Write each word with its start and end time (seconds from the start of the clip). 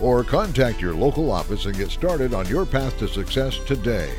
or 0.00 0.24
contact 0.24 0.80
your 0.80 0.94
local 0.94 1.30
office 1.30 1.66
and 1.66 1.76
get 1.76 1.90
started 1.90 2.34
on 2.34 2.46
your 2.46 2.64
path 2.64 2.98
to 2.98 3.08
success 3.08 3.58
today. 3.66 4.12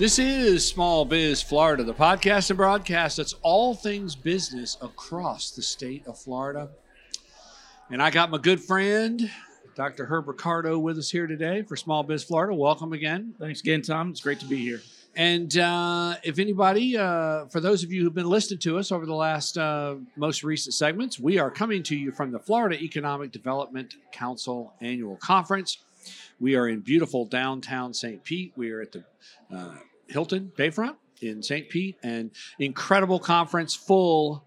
This 0.00 0.18
is 0.18 0.66
Small 0.66 1.04
Biz 1.04 1.42
Florida, 1.42 1.84
the 1.84 1.92
podcast 1.92 2.48
and 2.48 2.56
broadcast 2.56 3.18
that's 3.18 3.34
all 3.42 3.74
things 3.74 4.16
business 4.16 4.78
across 4.80 5.50
the 5.50 5.60
state 5.60 6.06
of 6.06 6.18
Florida. 6.18 6.70
And 7.90 8.02
I 8.02 8.08
got 8.08 8.30
my 8.30 8.38
good 8.38 8.62
friend, 8.62 9.30
Dr. 9.74 10.06
Herb 10.06 10.26
Ricardo, 10.26 10.78
with 10.78 10.96
us 10.96 11.10
here 11.10 11.26
today 11.26 11.60
for 11.60 11.76
Small 11.76 12.02
Biz 12.02 12.24
Florida. 12.24 12.54
Welcome 12.54 12.94
again. 12.94 13.34
Thanks 13.38 13.60
again, 13.60 13.82
Tom. 13.82 14.08
It's 14.08 14.22
great 14.22 14.40
to 14.40 14.46
be 14.46 14.56
here. 14.56 14.80
And 15.16 15.56
uh, 15.58 16.14
if 16.22 16.38
anybody, 16.38 16.96
uh, 16.96 17.46
for 17.46 17.60
those 17.60 17.82
of 17.82 17.90
you 17.92 18.04
who've 18.04 18.14
been 18.14 18.28
listening 18.28 18.60
to 18.60 18.78
us 18.78 18.92
over 18.92 19.06
the 19.06 19.14
last 19.14 19.58
uh, 19.58 19.96
most 20.16 20.44
recent 20.44 20.74
segments, 20.74 21.18
we 21.18 21.38
are 21.38 21.50
coming 21.50 21.82
to 21.84 21.96
you 21.96 22.12
from 22.12 22.30
the 22.30 22.38
Florida 22.38 22.80
Economic 22.80 23.32
Development 23.32 23.92
Council 24.12 24.72
Annual 24.80 25.16
Conference. 25.16 25.78
We 26.38 26.54
are 26.54 26.68
in 26.68 26.80
beautiful 26.80 27.26
downtown 27.26 27.92
St. 27.92 28.22
Pete. 28.22 28.52
We 28.56 28.70
are 28.70 28.80
at 28.80 28.92
the 28.92 29.04
uh, 29.54 29.74
Hilton 30.06 30.52
Bayfront 30.56 30.96
in 31.20 31.42
St. 31.42 31.68
Pete, 31.68 31.96
and 32.02 32.30
incredible 32.58 33.18
conference 33.18 33.74
full 33.74 34.44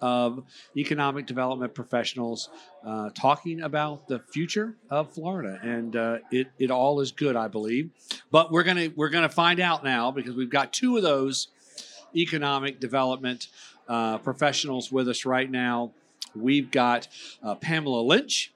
of 0.00 0.44
economic 0.76 1.26
development 1.26 1.74
professionals 1.74 2.50
uh, 2.84 3.10
talking 3.10 3.62
about 3.62 4.08
the 4.08 4.18
future 4.18 4.76
of 4.90 5.12
Florida, 5.12 5.58
and 5.62 5.96
uh, 5.96 6.18
it 6.30 6.48
it 6.58 6.70
all 6.70 7.00
is 7.00 7.12
good, 7.12 7.36
I 7.36 7.48
believe. 7.48 7.90
But 8.30 8.50
we're 8.50 8.62
gonna 8.62 8.90
we're 8.94 9.10
gonna 9.10 9.28
find 9.28 9.60
out 9.60 9.84
now 9.84 10.10
because 10.10 10.34
we've 10.34 10.50
got 10.50 10.72
two 10.72 10.96
of 10.96 11.02
those 11.02 11.48
economic 12.14 12.80
development 12.80 13.48
uh, 13.88 14.18
professionals 14.18 14.90
with 14.90 15.08
us 15.08 15.24
right 15.24 15.50
now. 15.50 15.92
We've 16.34 16.70
got 16.70 17.08
uh, 17.42 17.54
Pamela 17.54 18.02
Lynch 18.02 18.52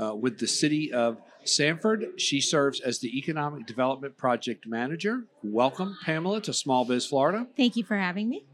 uh, 0.00 0.14
with 0.14 0.38
the 0.38 0.48
city 0.48 0.92
of 0.92 1.18
Sanford. 1.44 2.06
She 2.16 2.40
serves 2.40 2.80
as 2.80 2.98
the 2.98 3.16
Economic 3.18 3.66
Development 3.66 4.16
Project 4.16 4.66
Manager. 4.66 5.24
Welcome, 5.42 5.96
Pamela, 6.04 6.40
to 6.42 6.52
Small 6.52 6.84
Biz 6.84 7.06
Florida. 7.06 7.46
Thank 7.56 7.76
you 7.76 7.84
for 7.84 7.96
having 7.96 8.28
me. 8.28 8.44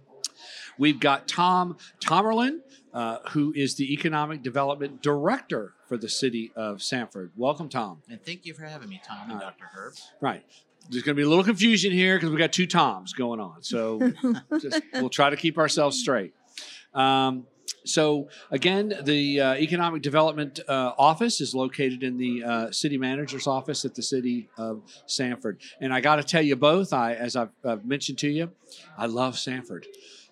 We've 0.78 1.00
got 1.00 1.26
Tom 1.28 1.76
Tomerlin, 2.00 2.60
uh, 2.92 3.18
who 3.30 3.52
is 3.54 3.76
the 3.76 3.92
Economic 3.92 4.42
Development 4.42 5.02
Director 5.02 5.74
for 5.88 5.96
the 5.96 6.08
city 6.08 6.52
of 6.56 6.82
Sanford. 6.82 7.32
Welcome, 7.36 7.68
Tom. 7.68 8.02
And 8.10 8.22
thank 8.22 8.44
you 8.44 8.54
for 8.54 8.64
having 8.64 8.88
me, 8.88 9.00
Tom 9.06 9.30
and 9.30 9.40
right. 9.40 9.56
Dr. 9.58 9.64
Herb. 9.74 9.94
Right. 10.20 10.44
There's 10.90 11.02
going 11.02 11.16
to 11.16 11.20
be 11.20 11.24
a 11.24 11.28
little 11.28 11.44
confusion 11.44 11.92
here 11.92 12.16
because 12.16 12.30
we've 12.30 12.38
got 12.38 12.52
two 12.52 12.66
Toms 12.66 13.12
going 13.12 13.40
on. 13.40 13.62
So 13.62 14.12
just, 14.60 14.82
we'll 14.94 15.10
try 15.10 15.30
to 15.30 15.36
keep 15.36 15.58
ourselves 15.58 15.98
straight. 15.98 16.34
Um, 16.94 17.46
so 17.84 18.28
again, 18.50 18.94
the 19.02 19.40
uh, 19.40 19.54
economic 19.54 20.02
development 20.02 20.60
uh, 20.68 20.92
office 20.98 21.40
is 21.40 21.54
located 21.54 22.02
in 22.02 22.16
the 22.18 22.44
uh, 22.44 22.70
city 22.70 22.98
manager's 22.98 23.46
office 23.46 23.84
at 23.84 23.94
the 23.94 24.02
city 24.02 24.48
of 24.56 24.82
Sanford. 25.06 25.60
And 25.80 25.92
I 25.92 26.00
got 26.00 26.16
to 26.16 26.22
tell 26.24 26.42
you 26.42 26.56
both, 26.56 26.92
I 26.92 27.14
as 27.14 27.36
I've, 27.36 27.50
I've 27.64 27.84
mentioned 27.84 28.18
to 28.18 28.28
you, 28.28 28.50
I 28.98 29.06
love 29.06 29.38
Sanford 29.38 29.86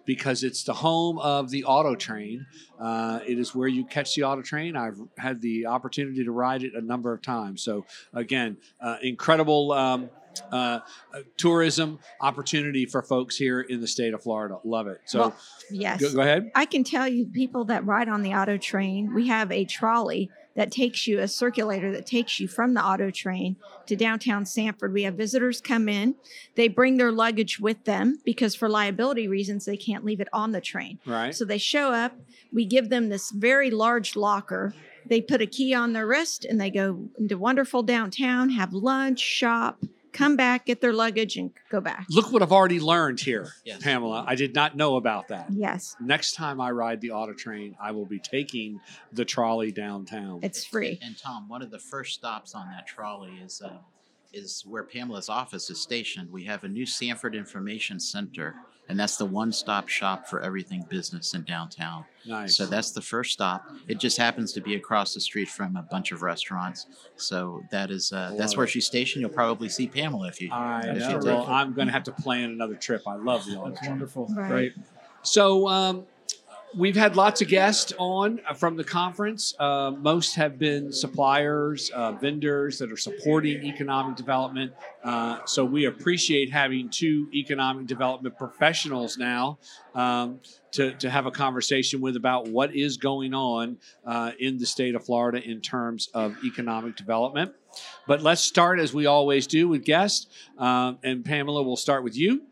because 0.05 0.43
it's 0.43 0.65
the 0.65 0.75
home 0.75 1.19
of 1.19 1.51
the 1.51 1.65
auto 1.65 1.95
train. 1.95 2.47
Uh, 2.79 3.21
it 3.27 3.39
is 3.39 3.55
where 3.55 3.69
you 3.69 3.85
catch 3.85 4.15
the 4.15 4.25
auto 4.25 4.43
train. 4.43 4.77
I've 4.77 4.99
had 5.19 5.41
the 5.41 5.67
opportunity 5.67 6.25
to 6.25 6.33
ride 6.33 6.63
it 6.63 6.75
a 6.75 6.81
number 6.81 7.13
of 7.13 7.23
times. 7.23 7.63
So 7.63 7.85
again, 8.13 8.57
uh, 8.81 8.97
incredible. 9.03 9.73
Um, 9.73 10.11
uh, 10.51 10.81
uh, 11.13 11.21
tourism 11.37 12.01
opportunity 12.21 12.87
for 12.87 13.03
folks 13.03 13.37
here 13.37 13.61
in 13.61 13.81
the 13.81 13.87
state 13.87 14.15
of 14.15 14.21
Florida. 14.21 14.59
Love 14.65 14.89
it. 14.89 15.01
So 15.05 15.19
Well, 15.21 15.37
yes. 15.71 16.01
go, 16.01 16.13
go 16.13 16.21
ahead. 16.23 16.51
I 16.57 16.67
can 16.67 16.83
tell 16.83 17.07
you, 17.07 17.27
people 17.27 17.67
that 17.67 17.87
ride 17.87 18.09
on 18.09 18.23
the 18.23 18.35
auto 18.35 18.57
train, 18.57 19.15
we 19.15 19.29
have 19.29 19.53
a 19.53 19.65
trolley 19.65 20.31
that 20.55 20.71
takes 20.71 21.07
you, 21.07 21.21
a 21.21 21.29
circulator 21.29 21.93
that 21.93 22.07
takes 22.07 22.39
you 22.39 22.49
from 22.49 22.75
the 22.75 22.85
auto 22.85 23.11
train 23.11 23.57
to 23.87 23.97
downtown 23.97 24.47
Sanford. 24.47 24.93
We 24.93 25.03
have 25.03 25.15
visitors 25.15 25.61
come 25.61 25.89
in, 25.89 26.15
they 26.55 26.69
bring 26.69 26.97
their 26.97 27.13
luggage 27.13 27.59
with 27.59 27.85
them 27.85 28.19
because 28.25 28.55
for 28.55 28.69
liability 28.69 29.29
reasons, 29.29 29.65
they 29.65 29.77
can't 29.77 30.05
leave 30.05 30.21
it 30.21 30.29
on 30.33 30.53
the 30.53 30.61
train. 30.61 30.99
Right. 31.07 31.35
So 31.35 31.45
they 31.45 31.59
show 31.59 31.93
up, 31.93 32.13
we 32.53 32.65
give 32.65 32.89
them 32.89 33.09
this 33.09 33.31
very 33.31 33.71
large 33.71 34.17
locker. 34.17 34.75
They 35.07 35.21
put 35.21 35.43
a 35.43 35.47
key 35.47 35.75
on 35.75 35.93
their 35.93 36.07
wrist 36.07 36.45
and 36.45 36.61
they 36.61 36.71
go 36.71 37.09
into 37.19 37.37
wonderful 37.37 37.83
downtown, 37.83 38.51
have 38.51 38.73
lunch, 38.73 39.21
shop, 39.21 39.83
come 40.15 40.37
back, 40.37 40.65
get 40.65 40.81
their 40.81 40.95
luggage, 40.95 41.37
and 41.37 41.51
go 41.69 41.81
back. 41.81 42.07
Look 42.09 42.33
what 42.33 42.41
I've 42.43 42.53
already 42.53 42.81
learned 42.81 43.21
here, 43.21 43.53
Yes. 43.65 43.83
Pamela. 43.83 44.25
I 44.27 44.35
did 44.35 44.55
not 44.55 44.75
know 44.77 44.97
about 44.97 45.29
that. 45.29 45.49
Yes, 45.51 45.95
Next 46.01 46.33
time 46.35 46.61
I 46.61 46.71
ride 46.71 47.03
the 47.03 47.11
auto 47.11 47.35
train, 47.35 47.77
I 47.79 47.91
will 47.91 48.07
be 48.07 48.19
taking 48.21 48.81
the 49.13 49.25
trolley 49.27 49.71
downtown. 49.73 50.39
it's 50.43 50.65
free. 50.65 50.99
And 51.03 51.19
Tom, 51.19 51.49
one 51.49 51.61
of 51.61 51.71
the 51.71 51.79
first 51.79 52.15
stops 52.15 52.55
on 52.55 52.69
that 52.71 52.87
trolley 52.87 53.33
is 53.45 53.61
uh, 53.63 53.77
is 54.33 54.65
where 54.67 54.83
Pamela's 54.83 55.29
office 55.29 55.71
is 55.71 55.81
stationed. 55.81 56.31
We 56.33 56.45
have 56.45 56.65
a 56.65 56.69
new 56.69 56.87
Sanford 56.87 57.35
Information 57.37 58.01
Center, 58.01 58.57
and 58.89 58.99
that's 58.99 59.17
the 59.17 59.25
one-stop 59.25 59.89
shop 59.89 60.27
for 60.29 60.41
everything 60.41 60.85
business 60.89 61.35
in 61.35 61.43
downtown. 61.45 62.05
nice. 62.27 62.57
So 62.57 62.67
that's 62.67 62.93
the 62.93 63.01
first 63.01 63.33
stop. 63.33 63.65
It 63.89 63.99
just 63.99 64.19
happens 64.19 64.53
to 64.53 64.61
be 64.61 64.75
across 64.75 65.15
the 65.15 65.21
street 65.21 65.49
from 65.49 65.77
a 65.77 65.83
bunch 65.83 66.13
of 66.13 66.23
restaurants. 66.23 66.87
So 67.17 67.63
that 67.71 67.91
is 67.91 68.13
uh, 68.13 68.35
that's 68.37 68.57
where 68.57 68.67
she's 68.67 68.87
stationed. 68.87 69.21
You'll 69.23 69.31
probably 69.31 69.69
see 69.69 69.87
Pamela 69.87 70.29
if 70.29 70.41
you. 70.41 70.51
I 70.53 70.81
if 70.81 70.95
you 70.95 71.01
know. 71.01 71.09
take 71.15 71.23
Well, 71.23 71.43
it. 71.45 71.49
I'm 71.49 71.73
going 71.73 71.87
to 71.87 71.93
have 71.93 72.05
to 72.05 72.13
plan 72.13 72.51
another 72.51 72.75
trip. 72.75 73.03
I 73.07 73.15
love 73.17 73.45
the 73.47 73.57
auto 73.57 73.71
That's 73.71 73.89
wonderful. 73.89 74.27
Right. 74.37 74.49
Great. 74.49 74.75
So 75.23 75.67
um, 75.69 76.05
we've 76.77 76.97
had 76.97 77.17
lots 77.17 77.41
of 77.41 77.49
guests 77.49 77.93
on 77.99 78.41
uh, 78.49 78.55
from 78.55 78.77
the 78.77 78.85
conference. 78.85 79.55
Uh, 79.59 79.93
most 79.99 80.35
have 80.35 80.59
been 80.59 80.93
suppliers, 80.93 81.91
uh, 81.95 82.13
vendors 82.13 82.79
that 82.79 82.91
are 82.91 82.97
supporting 82.97 83.65
economic 83.65 84.17
development. 84.17 84.73
Uh, 85.03 85.39
so 85.45 85.65
we 85.65 85.87
appreciate 85.87 86.51
having 86.51 86.89
two 86.89 87.29
economic 87.33 87.87
development 87.87 88.37
professionals 88.37 89.17
now 89.19 89.59
um, 89.95 90.41
to, 90.73 90.93
to 90.95 91.11
have 91.11 91.27
a 91.27 91.31
conversation 91.31 92.01
with 92.01 92.17
about 92.17 92.49
what 92.49 92.75
is 92.75 92.97
going 92.97 93.35
on 93.35 93.79
uh, 94.05 94.33
in 94.39 94.59
the 94.59 94.67
state 94.67 94.95
of 94.95 95.05
Florida 95.05 95.43
in 95.43 95.61
terms 95.61 96.09
of 96.15 96.37
economic 96.45 96.97
development. 96.97 97.53
But 98.07 98.23
let's 98.23 98.43
start 98.43 98.79
as 98.79 98.95
we 98.95 99.07
always 99.07 99.47
do 99.47 99.69
with 99.69 99.85
guests. 99.85 100.27
Um, 100.59 100.99
and 101.03 101.25
Pamela, 101.25 101.63
we'll 101.63 101.77
start 101.77 102.05
with 102.05 102.17
you. 102.17 102.43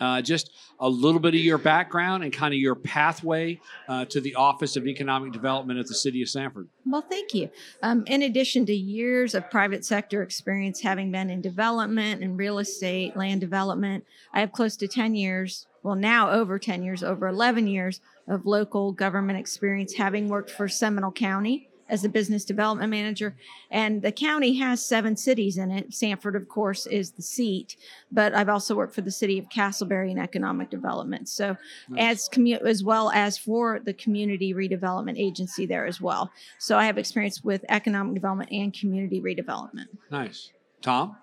Uh, 0.00 0.22
just 0.22 0.50
a 0.80 0.88
little 0.88 1.20
bit 1.20 1.34
of 1.34 1.40
your 1.40 1.58
background 1.58 2.24
and 2.24 2.32
kind 2.32 2.54
of 2.54 2.58
your 2.58 2.74
pathway 2.74 3.60
uh, 3.88 4.04
to 4.06 4.20
the 4.20 4.34
Office 4.34 4.76
of 4.76 4.86
Economic 4.86 5.32
Development 5.32 5.78
at 5.78 5.86
the 5.86 5.94
City 5.94 6.22
of 6.22 6.28
Sanford. 6.28 6.68
Well, 6.86 7.04
thank 7.08 7.34
you. 7.34 7.50
Um, 7.82 8.04
in 8.06 8.22
addition 8.22 8.66
to 8.66 8.74
years 8.74 9.34
of 9.34 9.50
private 9.50 9.84
sector 9.84 10.22
experience, 10.22 10.80
having 10.80 11.12
been 11.12 11.30
in 11.30 11.40
development 11.40 12.22
and 12.22 12.38
real 12.38 12.58
estate, 12.58 13.16
land 13.16 13.40
development, 13.40 14.04
I 14.32 14.40
have 14.40 14.52
close 14.52 14.76
to 14.78 14.88
10 14.88 15.14
years, 15.14 15.66
well, 15.82 15.96
now 15.96 16.30
over 16.30 16.58
10 16.58 16.82
years, 16.82 17.02
over 17.02 17.28
11 17.28 17.66
years 17.66 18.00
of 18.28 18.46
local 18.46 18.92
government 18.92 19.38
experience, 19.38 19.94
having 19.94 20.28
worked 20.28 20.50
for 20.50 20.68
Seminole 20.68 21.12
County 21.12 21.69
as 21.90 22.04
a 22.04 22.08
business 22.08 22.44
development 22.44 22.90
manager. 22.90 23.36
And 23.70 24.00
the 24.00 24.12
county 24.12 24.54
has 24.58 24.84
seven 24.84 25.16
cities 25.16 25.58
in 25.58 25.70
it. 25.70 25.92
Sanford, 25.92 26.36
of 26.36 26.48
course, 26.48 26.86
is 26.86 27.12
the 27.12 27.22
seat, 27.22 27.76
but 28.10 28.34
I've 28.34 28.48
also 28.48 28.74
worked 28.74 28.94
for 28.94 29.02
the 29.02 29.10
city 29.10 29.38
of 29.38 29.48
Casselberry 29.48 30.10
in 30.10 30.18
economic 30.18 30.70
development. 30.70 31.28
So, 31.28 31.56
as 31.98 32.28
commu- 32.28 32.62
as 32.62 32.82
well 32.82 33.10
as 33.10 33.36
for 33.36 33.80
the 33.80 33.92
community 33.92 34.54
redevelopment 34.54 35.18
agency 35.18 35.66
there 35.66 35.86
as 35.86 36.00
well. 36.00 36.30
So 36.58 36.78
I 36.78 36.86
have 36.86 36.98
experience 36.98 37.42
with 37.42 37.64
economic 37.68 38.14
development 38.14 38.50
and 38.52 38.72
community 38.72 39.20
redevelopment. 39.20 39.88
Nice. 40.10 40.52
Tom? 40.82 41.16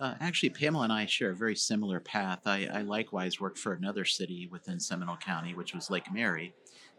Uh, 0.00 0.14
actually, 0.20 0.50
Pamela 0.50 0.84
and 0.84 0.92
I 0.92 1.06
share 1.06 1.30
a 1.30 1.36
very 1.36 1.54
similar 1.54 2.00
path. 2.00 2.40
I, 2.46 2.66
I 2.66 2.82
likewise 2.82 3.40
worked 3.40 3.58
for 3.58 3.74
another 3.74 4.04
city 4.04 4.48
within 4.50 4.80
Seminole 4.80 5.16
County, 5.16 5.54
which 5.54 5.72
was 5.72 5.88
Lake 5.88 6.12
Mary, 6.12 6.52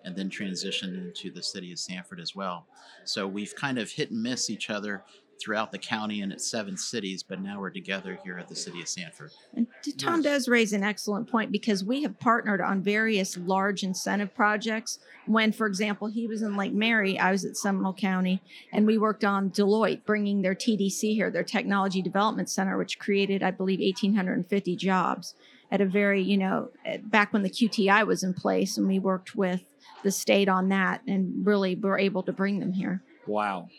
and 0.06 0.16
then 0.16 0.30
transitioned 0.30 0.96
into 0.96 1.32
the 1.32 1.44
city 1.44 1.72
of 1.72 1.80
Sanford 1.80 2.20
as 2.20 2.36
well. 2.36 2.68
So 3.04 3.28
we've 3.28 3.56
kind 3.56 3.78
of 3.78 3.92
hit 3.92 4.12
and 4.12 4.24
miss 4.24 4.50
each 4.50 4.70
other 4.70 5.04
throughout 5.42 5.72
the 5.72 5.78
county 5.78 6.22
and 6.22 6.32
its 6.32 6.50
seven 6.50 6.78
cities, 6.78 7.22
but 7.22 7.42
now 7.42 7.60
we're 7.60 7.70
together 7.70 8.18
here 8.24 8.38
at 8.38 8.48
the 8.48 8.56
city 8.56 8.82
of 8.82 8.88
Sanford. 8.88 9.32
And 9.54 9.68
Tom 9.98 10.22
does 10.22 10.48
raise 10.48 10.72
an 10.72 10.84
excellent 10.84 11.30
point 11.30 11.52
because 11.52 11.84
we 11.84 12.04
have 12.04 12.18
partnered 12.20 12.62
on 12.62 12.82
various 12.82 13.38
large 13.38 13.84
incentive 13.84 14.34
projects. 14.34 15.00
When, 15.26 15.52
for 15.52 15.68
example, 15.68 16.08
he 16.08 16.28
was 16.28 16.42
in 16.42 16.56
Lake 16.56 16.74
Mary, 16.74 17.20
I 17.20 17.32
was 17.32 17.44
at 17.44 17.58
Seminole 17.58 17.94
County, 17.94 18.42
and 18.72 18.88
we 18.88 18.98
worked 18.98 19.26
on 19.26 19.50
Deloitte 19.50 20.06
bringing 20.06 20.42
their 20.42 20.56
TDC 20.56 21.14
here, 21.16 21.30
their 21.30 21.44
Technology 21.44 22.02
Development 22.02 22.50
Center, 22.50 22.78
which 22.78 23.00
created, 23.00 23.44
I 23.44 23.52
believe, 23.52 23.80
1,850 23.80 24.76
jobs 24.78 25.36
at 25.72 25.82
a 25.82 25.86
very, 25.86 26.22
you 26.22 26.38
know, 26.38 26.70
back 27.04 27.34
when 27.34 27.44
the 27.44 27.50
QTI 27.50 28.06
was 28.06 28.24
in 28.24 28.34
place, 28.34 28.78
and 28.78 28.88
we 28.88 29.00
worked 29.00 29.36
with 29.36 29.62
the 30.04 30.12
state 30.12 30.48
on 30.48 30.70
that 30.70 31.02
and 31.08 31.46
really 31.46 31.76
were 31.76 31.98
able 31.98 32.24
to 32.24 32.32
bring 32.32 32.60
them 32.60 32.74
here. 32.74 33.04
Wow. 33.28 33.70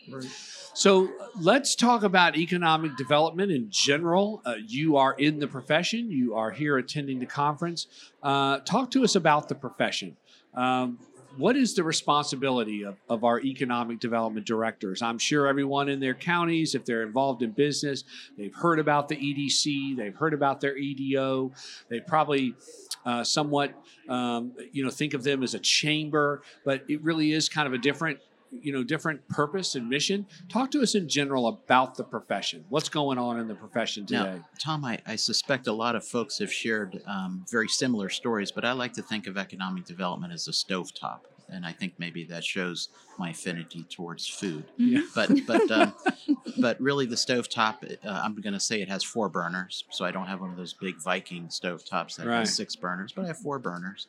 So 0.73 1.09
let's 1.39 1.75
talk 1.75 2.03
about 2.03 2.35
economic 2.35 2.97
development 2.97 3.51
in 3.51 3.67
general. 3.69 4.41
Uh, 4.45 4.55
you 4.65 4.97
are 4.97 5.13
in 5.13 5.39
the 5.39 5.47
profession, 5.47 6.11
you 6.11 6.35
are 6.35 6.51
here 6.51 6.77
attending 6.77 7.19
the 7.19 7.25
conference. 7.25 7.87
Uh, 8.21 8.59
talk 8.59 8.91
to 8.91 9.03
us 9.03 9.15
about 9.15 9.47
the 9.47 9.55
profession. 9.55 10.17
Um, 10.53 10.99
what 11.37 11.55
is 11.55 11.75
the 11.75 11.83
responsibility 11.83 12.83
of, 12.83 12.95
of 13.09 13.23
our 13.23 13.39
economic 13.39 13.99
development 13.99 14.45
directors? 14.45 15.01
I'm 15.01 15.19
sure 15.19 15.47
everyone 15.47 15.89
in 15.89 15.99
their 15.99 16.13
counties, 16.13 16.75
if 16.75 16.83
they're 16.83 17.03
involved 17.03 17.43
in 17.43 17.51
business, 17.51 18.03
they've 18.37 18.53
heard 18.53 18.79
about 18.79 19.07
the 19.07 19.15
EDC, 19.15 19.95
they've 19.95 20.15
heard 20.15 20.33
about 20.33 20.61
their 20.61 20.75
EDO, 20.75 21.51
they 21.89 21.99
probably 21.99 22.55
uh, 23.05 23.23
somewhat, 23.23 23.73
um, 24.09 24.51
you 24.71 24.83
know, 24.83 24.89
think 24.89 25.13
of 25.13 25.23
them 25.23 25.43
as 25.43 25.53
a 25.53 25.59
chamber, 25.59 26.41
but 26.65 26.83
it 26.89 27.01
really 27.03 27.31
is 27.31 27.47
kind 27.47 27.67
of 27.67 27.73
a 27.73 27.77
different 27.77 28.19
you 28.51 28.71
know 28.71 28.83
different 28.83 29.27
purpose 29.29 29.75
and 29.75 29.89
mission 29.89 30.25
talk 30.49 30.71
to 30.71 30.81
us 30.81 30.95
in 30.95 31.07
general 31.09 31.47
about 31.47 31.95
the 31.95 32.03
profession 32.03 32.63
what's 32.69 32.89
going 32.89 33.17
on 33.17 33.39
in 33.39 33.47
the 33.47 33.55
profession 33.55 34.05
today 34.05 34.23
Now, 34.37 34.45
Tom, 34.59 34.85
I, 34.85 34.99
I 35.05 35.15
suspect 35.15 35.67
a 35.67 35.73
lot 35.73 35.95
of 35.95 36.05
folks 36.05 36.39
have 36.39 36.51
shared 36.51 37.01
um, 37.05 37.45
very 37.51 37.67
similar 37.67 38.09
stories, 38.09 38.51
but 38.51 38.63
I 38.65 38.71
like 38.73 38.93
to 38.93 39.01
think 39.01 39.27
of 39.27 39.37
economic 39.37 39.85
development 39.85 40.33
as 40.33 40.47
a 40.47 40.51
stovetop. 40.51 41.19
And 41.49 41.65
I 41.65 41.71
think 41.71 41.93
maybe 41.97 42.25
that 42.25 42.43
shows 42.43 42.89
my 43.17 43.29
affinity 43.29 43.85
towards 43.89 44.27
food. 44.27 44.65
Yeah. 44.75 45.01
But 45.15 45.29
but 45.47 45.71
um, 45.71 45.93
but 46.59 46.79
really, 46.81 47.05
the 47.05 47.15
stovetop. 47.15 47.75
Uh, 48.05 48.09
I'm 48.09 48.35
going 48.41 48.53
to 48.53 48.59
say 48.59 48.81
it 48.81 48.89
has 48.89 49.01
four 49.03 49.29
burners, 49.29 49.85
so 49.89 50.03
I 50.03 50.11
don't 50.11 50.27
have 50.27 50.41
one 50.41 50.49
of 50.49 50.57
those 50.57 50.73
big 50.73 50.95
Viking 51.01 51.47
stovetops 51.47 52.17
that 52.17 52.27
Right. 52.27 52.39
has 52.39 52.53
six 52.53 52.75
burners, 52.75 53.13
but 53.13 53.23
I 53.23 53.27
have 53.27 53.37
four 53.37 53.59
burners. 53.59 54.07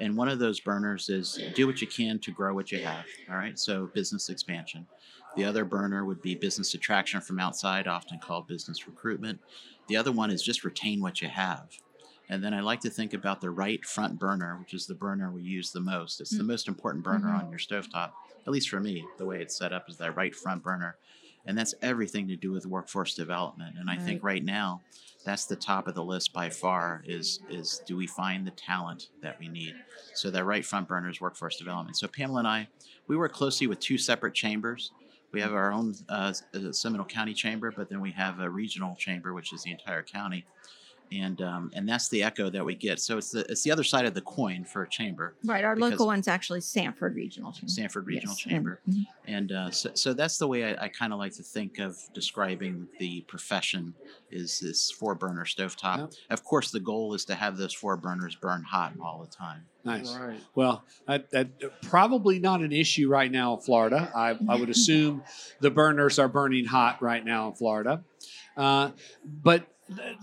And 0.00 0.16
one 0.16 0.28
of 0.28 0.38
those 0.38 0.60
burners 0.60 1.08
is 1.08 1.40
do 1.54 1.66
what 1.66 1.80
you 1.80 1.86
can 1.86 2.18
to 2.20 2.30
grow 2.30 2.54
what 2.54 2.70
you 2.70 2.80
have. 2.80 3.04
All 3.30 3.36
right, 3.36 3.58
so 3.58 3.86
business 3.86 4.28
expansion. 4.28 4.86
The 5.36 5.44
other 5.44 5.64
burner 5.64 6.04
would 6.04 6.22
be 6.22 6.34
business 6.34 6.74
attraction 6.74 7.20
from 7.20 7.38
outside, 7.38 7.86
often 7.86 8.18
called 8.18 8.46
business 8.46 8.86
recruitment. 8.86 9.40
The 9.88 9.96
other 9.96 10.12
one 10.12 10.30
is 10.30 10.42
just 10.42 10.64
retain 10.64 11.00
what 11.00 11.20
you 11.20 11.28
have. 11.28 11.68
And 12.28 12.44
then 12.44 12.52
I 12.52 12.60
like 12.60 12.80
to 12.80 12.90
think 12.90 13.14
about 13.14 13.40
the 13.40 13.50
right 13.50 13.84
front 13.84 14.18
burner, 14.18 14.56
which 14.58 14.74
is 14.74 14.86
the 14.86 14.94
burner 14.94 15.30
we 15.30 15.42
use 15.42 15.70
the 15.70 15.80
most. 15.80 16.20
It's 16.20 16.36
the 16.36 16.42
mm. 16.42 16.48
most 16.48 16.68
important 16.68 17.02
burner 17.02 17.28
mm-hmm. 17.28 17.46
on 17.46 17.50
your 17.50 17.58
stovetop, 17.58 18.10
at 18.46 18.52
least 18.52 18.68
for 18.68 18.80
me. 18.80 19.04
The 19.16 19.24
way 19.24 19.40
it's 19.40 19.56
set 19.56 19.72
up 19.72 19.88
is 19.88 19.96
that 19.96 20.16
right 20.16 20.34
front 20.34 20.62
burner. 20.62 20.96
And 21.48 21.56
that's 21.56 21.74
everything 21.80 22.28
to 22.28 22.36
do 22.36 22.52
with 22.52 22.66
workforce 22.66 23.14
development. 23.14 23.76
And 23.80 23.88
I 23.88 23.96
think 23.96 24.22
right. 24.22 24.44
now, 24.44 24.82
that's 25.24 25.46
the 25.46 25.56
top 25.56 25.88
of 25.88 25.94
the 25.94 26.04
list 26.04 26.32
by 26.32 26.50
far 26.50 27.02
is 27.06 27.40
is 27.50 27.82
do 27.86 27.96
we 27.96 28.06
find 28.06 28.46
the 28.46 28.50
talent 28.52 29.08
that 29.22 29.40
we 29.40 29.48
need? 29.48 29.74
So 30.14 30.30
that 30.30 30.44
right 30.44 30.64
front 30.64 30.88
burner 30.88 31.08
is 31.08 31.20
workforce 31.20 31.56
development. 31.56 31.96
So 31.96 32.06
pamela 32.06 32.40
and 32.40 32.48
i 32.48 32.68
we 33.08 33.16
work 33.16 33.32
closely 33.32 33.66
with 33.66 33.80
two 33.80 33.96
separate 33.98 34.34
chambers. 34.34 34.92
We 35.32 35.40
have 35.40 35.52
our 35.52 35.72
own 35.72 35.94
uh, 36.08 36.34
uh, 36.54 36.72
seminole 36.72 37.06
county 37.06 37.34
chamber 37.34 37.72
but 37.74 37.88
then 37.88 38.00
we 38.00 38.12
have 38.12 38.40
a 38.40 38.48
regional 38.48 38.94
chamber 38.96 39.34
which 39.34 39.52
is 39.52 39.62
the 39.62 39.70
entire 39.70 40.02
county 40.02 40.46
and 41.12 41.40
um, 41.42 41.70
and 41.74 41.88
that's 41.88 42.08
the 42.08 42.22
echo 42.22 42.50
that 42.50 42.64
we 42.64 42.74
get 42.74 43.00
so 43.00 43.16
it's 43.18 43.30
the 43.30 43.40
it's 43.50 43.62
the 43.62 43.70
other 43.70 43.84
side 43.84 44.04
of 44.04 44.14
the 44.14 44.20
coin 44.20 44.64
for 44.64 44.82
a 44.82 44.88
chamber 44.88 45.34
Right. 45.44 45.64
Our 45.64 45.76
local 45.76 46.06
one's 46.06 46.28
actually 46.28 46.60
Sanford 46.60 47.14
Regional 47.14 47.52
Chamber. 47.52 47.68
sanford 47.68 48.06
regional 48.06 48.32
Yes, 48.34 48.38
chamber 48.38 48.80
and- 48.86 48.94
mhm. 48.94 49.06
and 49.26 49.52
uh, 49.52 49.70
so, 49.70 49.90
so 49.94 50.12
that's 50.12 50.38
the 50.38 50.46
way 50.48 50.64
I, 50.76 50.84
I 50.84 50.88
kind 50.88 51.12
of 51.12 51.18
like 51.18 51.34
to 51.34 51.42
think 51.42 51.78
of 51.78 51.96
describing 52.14 52.88
the 52.98 53.22
profession 53.22 53.94
is 54.30 54.60
this 54.60 54.90
four 54.90 55.14
burner 55.14 55.44
stovetop. 55.46 55.98
Yep. 55.98 56.12
Of 56.30 56.44
course, 56.44 56.70
the 56.70 56.80
goal 56.80 57.14
is 57.14 57.24
to 57.26 57.34
have 57.34 57.56
those 57.56 57.72
four 57.72 57.96
burners 57.96 58.34
burn 58.36 58.62
hot 58.62 58.92
all 59.02 59.20
the 59.20 59.34
time. 59.34 59.62
nice 59.84 60.14
Right. 60.14 60.38
well 60.54 60.84
that, 61.06 61.30
that 61.30 61.48
probably 61.82 62.38
not 62.38 62.60
an 62.60 62.72
issue 62.72 63.08
right 63.08 63.30
now 63.32 63.54
in 63.54 63.60
florida 63.60 64.10
i, 64.14 64.36
I 64.48 64.56
would 64.56 64.68
assume 64.76 65.22
the 65.60 65.70
burners 65.70 66.18
are 66.18 66.28
burning 66.28 66.66
hot 66.66 67.00
right 67.00 67.24
now 67.24 67.48
in 67.48 67.54
florida 67.54 68.02
uh, 68.56 68.90
but 69.24 69.66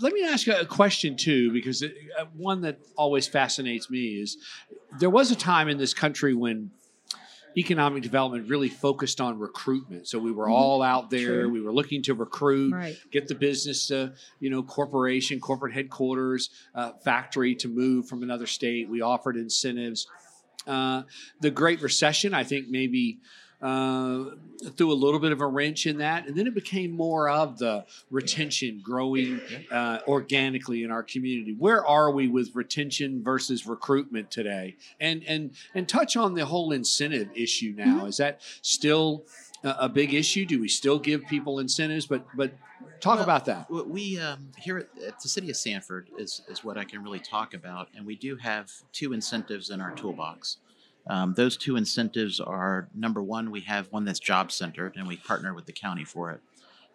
let 0.02 0.14
me 0.14 0.24
ask 0.24 0.46
you 0.48 0.56
a 0.56 0.66
question 0.66 1.16
too 1.18 1.52
because 1.52 1.82
it, 1.82 1.96
uh, 2.20 2.26
one 2.36 2.62
that 2.62 2.78
always 2.96 3.28
fascinates 3.28 3.90
me 3.90 4.20
is 4.22 4.38
there 5.00 5.10
was 5.10 5.32
a 5.32 5.36
time 5.36 5.68
in 5.70 5.78
this 5.78 5.94
country 5.94 6.34
when 6.34 6.72
economic 7.58 8.04
development 8.04 8.50
really 8.50 8.68
focused 8.70 9.22
on 9.22 9.40
recruitment 9.40 10.08
so 10.08 10.20
we 10.20 10.32
were 10.32 10.48
Mhm. 10.48 10.52
all 10.52 10.82
out 10.82 11.10
there 11.10 11.44
True. 11.44 11.50
we 11.50 11.62
were 11.62 11.72
looking 11.74 12.02
to 12.04 12.14
recruit 12.14 12.74
Right. 12.74 12.98
get 13.12 13.28
the 13.28 13.36
business, 13.36 13.90
uh, 13.92 14.10
you 14.40 14.50
know, 14.50 14.62
corporation, 14.62 15.40
corporate 15.40 15.74
headquarters, 15.74 16.50
uh, 16.76 16.92
factory 17.04 17.56
to 17.56 17.68
move 17.70 18.08
from 18.08 18.24
another 18.24 18.46
state. 18.48 18.90
We 18.90 19.02
offered 19.02 19.38
incentives. 19.38 20.06
Uh, 20.68 21.04
the 21.42 21.52
Great 21.52 21.82
Recession, 21.82 22.34
I 22.34 22.44
think, 22.44 22.68
maybe 22.70 23.20
uh, 23.62 24.26
threw 24.78 24.92
a 24.92 24.94
little 24.94 25.20
bit 25.20 25.32
of 25.32 25.42
a 25.42 25.48
wrench 25.48 25.86
in 25.86 25.98
that, 26.00 26.28
and 26.28 26.36
then 26.36 26.48
it 26.48 26.54
became 26.54 26.92
more 26.92 27.30
of 27.30 27.58
the 27.58 27.86
retention, 28.12 28.82
growing 28.84 29.40
uh, 29.72 30.00
organically 30.08 30.84
in 30.84 30.92
our 30.92 31.04
community. 31.04 31.54
Where 31.58 31.86
are 31.86 32.12
we 32.12 32.28
with 32.28 32.56
retention 32.56 33.24
versus 33.24 33.66
recruitment 33.66 34.32
today? 34.32 34.76
And 35.00 35.24
and 35.28 35.52
and 35.74 35.88
touch 35.88 36.16
on 36.18 36.34
the 36.34 36.46
whole 36.46 36.72
incentive 36.72 37.30
issue 37.36 37.74
now. 37.76 38.06
Is 38.06 38.18
that 38.18 38.42
still 38.62 39.26
a, 39.64 39.76
a 39.82 39.90
big 39.90 40.14
issue? 40.14 40.46
Do 40.46 40.60
we 40.60 40.68
still 40.68 41.00
give 41.00 41.26
people 41.28 41.60
incentives? 41.60 42.06
But 42.06 42.26
but 42.36 42.54
talk 43.00 43.16
Well, 43.16 43.24
about 43.24 43.46
that. 43.46 43.70
We 43.70 44.20
um, 44.20 44.50
here 44.58 44.78
at, 44.78 44.88
at 45.04 45.20
the 45.20 45.30
city 45.30 45.50
of 45.50 45.58
Sanford 45.58 46.10
is 46.18 46.42
is 46.50 46.64
what 46.64 46.78
I 46.78 46.84
can 46.84 47.04
really 47.04 47.20
talk 47.20 47.54
about, 47.54 47.90
and 47.96 48.06
we 48.06 48.16
do 48.16 48.36
have 48.38 48.72
two 48.92 49.14
incentives 49.14 49.70
in 49.70 49.82
our 49.82 49.92
toolbox. 49.92 50.58
Um, 51.08 51.34
those 51.36 51.58
two 51.58 51.76
incentives 51.76 52.40
are 52.40 52.88
number 52.96 53.22
one, 53.22 53.52
we 53.52 53.62
have 53.62 53.92
one 53.92 54.06
that's 54.06 54.20
job 54.20 54.52
centered, 54.52 54.96
and 54.96 55.08
we 55.08 55.18
partner 55.18 55.54
with 55.54 55.66
the 55.66 55.72
county 55.72 56.04
for 56.04 56.32
it. 56.32 56.42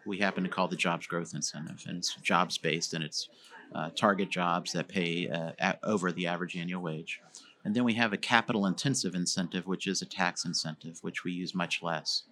We 0.07 0.19
happen 0.19 0.43
to 0.45 0.51
call 0.51 0.69
the 0.69 0.77
jobs 0.77 1.07
growth 1.07 1.35
incentive, 1.35 1.85
and 1.87 1.99
it's 1.99 2.15
jobs 2.17 2.59
based, 2.59 2.95
and 2.95 3.05
it's 3.05 3.29
uh, 3.75 3.91
target 3.95 4.31
jobs 4.31 4.73
that 4.73 4.89
pay 4.89 5.29
uh, 5.29 5.53
at, 5.59 5.79
over 5.85 6.11
the 6.11 6.27
average 6.27 6.57
annual 6.57 6.83
wage. 6.83 7.21
And 7.65 7.75
then 7.75 7.85
we 7.85 7.95
have 7.95 8.13
a 8.13 8.17
capital 8.17 8.67
intensive 8.67 9.15
incentive, 9.15 9.67
which 9.67 9.87
is 9.87 10.01
a 10.03 10.07
tax 10.07 10.45
incentive, 10.45 10.99
which 11.03 11.25
we 11.25 11.33
use 11.33 11.55
much 11.55 11.83
less. 11.83 12.25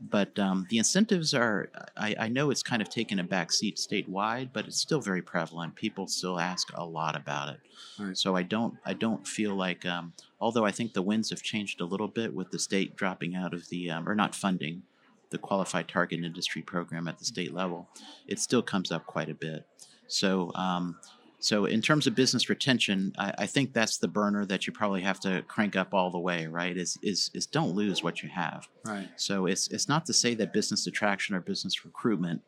But 0.00 0.38
um, 0.38 0.66
the 0.70 0.78
incentives 0.78 1.34
are, 1.34 1.70
I, 1.96 2.14
I 2.20 2.28
know 2.28 2.50
it's 2.50 2.62
kind 2.62 2.80
of 2.80 2.88
taken 2.88 3.18
a 3.18 3.24
back 3.24 3.50
seat 3.52 3.76
statewide, 3.76 4.50
but 4.52 4.66
it's 4.66 4.80
still 4.80 5.00
very 5.00 5.22
prevalent. 5.22 5.74
People 5.74 6.06
still 6.06 6.38
ask 6.38 6.68
a 6.74 6.84
lot 6.84 7.16
about 7.16 7.48
it. 7.48 7.60
Right. 7.98 8.16
So 8.16 8.36
I 8.36 8.44
don't, 8.44 8.74
I 8.84 8.94
don't 8.94 9.26
feel 9.26 9.56
like, 9.56 9.84
um, 9.84 10.12
although 10.40 10.64
I 10.64 10.70
think 10.70 10.92
the 10.92 11.02
winds 11.02 11.30
have 11.30 11.42
changed 11.42 11.80
a 11.80 11.84
little 11.84 12.06
bit 12.06 12.32
with 12.32 12.50
the 12.52 12.58
state 12.58 12.94
dropping 12.94 13.34
out 13.34 13.52
of 13.52 13.68
the, 13.70 13.90
um, 13.90 14.08
or 14.08 14.14
not 14.14 14.36
funding 14.36 14.82
the 15.30 15.38
qualified 15.38 15.88
target 15.88 16.22
industry 16.22 16.62
program 16.62 17.08
at 17.08 17.18
the 17.18 17.24
state 17.24 17.52
level, 17.52 17.88
it 18.26 18.38
still 18.38 18.62
comes 18.62 18.92
up 18.92 19.04
quite 19.06 19.28
a 19.28 19.34
bit. 19.34 19.66
So, 20.06 20.52
um, 20.54 20.96
so 21.40 21.66
in 21.66 21.80
terms 21.80 22.06
of 22.06 22.14
business 22.14 22.48
retention, 22.48 23.12
I, 23.16 23.32
I 23.38 23.46
think 23.46 23.72
that's 23.72 23.98
the 23.98 24.08
burner 24.08 24.44
that 24.46 24.66
you 24.66 24.72
probably 24.72 25.02
have 25.02 25.20
to 25.20 25.42
crank 25.42 25.76
up 25.76 25.94
all 25.94 26.10
the 26.10 26.18
way, 26.18 26.46
right? 26.46 26.76
Is 26.76 26.98
is 27.02 27.30
is 27.32 27.46
don't 27.46 27.74
lose 27.74 28.02
what 28.02 28.22
you 28.22 28.28
have. 28.28 28.68
Right. 28.84 29.08
So 29.16 29.46
it's 29.46 29.68
it's 29.68 29.88
not 29.88 30.04
to 30.06 30.12
say 30.12 30.34
that 30.34 30.52
business 30.52 30.86
attraction 30.86 31.36
or 31.36 31.40
business 31.40 31.84
recruitment 31.84 32.42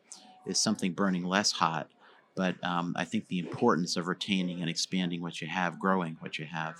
is 0.45 0.59
something 0.59 0.93
burning 0.93 1.23
less 1.23 1.51
hot, 1.51 1.87
but 2.35 2.61
um, 2.63 2.93
I 2.97 3.05
think 3.05 3.27
the 3.27 3.39
importance 3.39 3.95
of 3.95 4.07
retaining 4.07 4.59
and 4.61 4.69
expanding 4.69 5.21
what 5.21 5.41
you 5.41 5.47
have, 5.47 5.79
growing 5.79 6.17
what 6.19 6.37
you 6.37 6.45
have, 6.45 6.75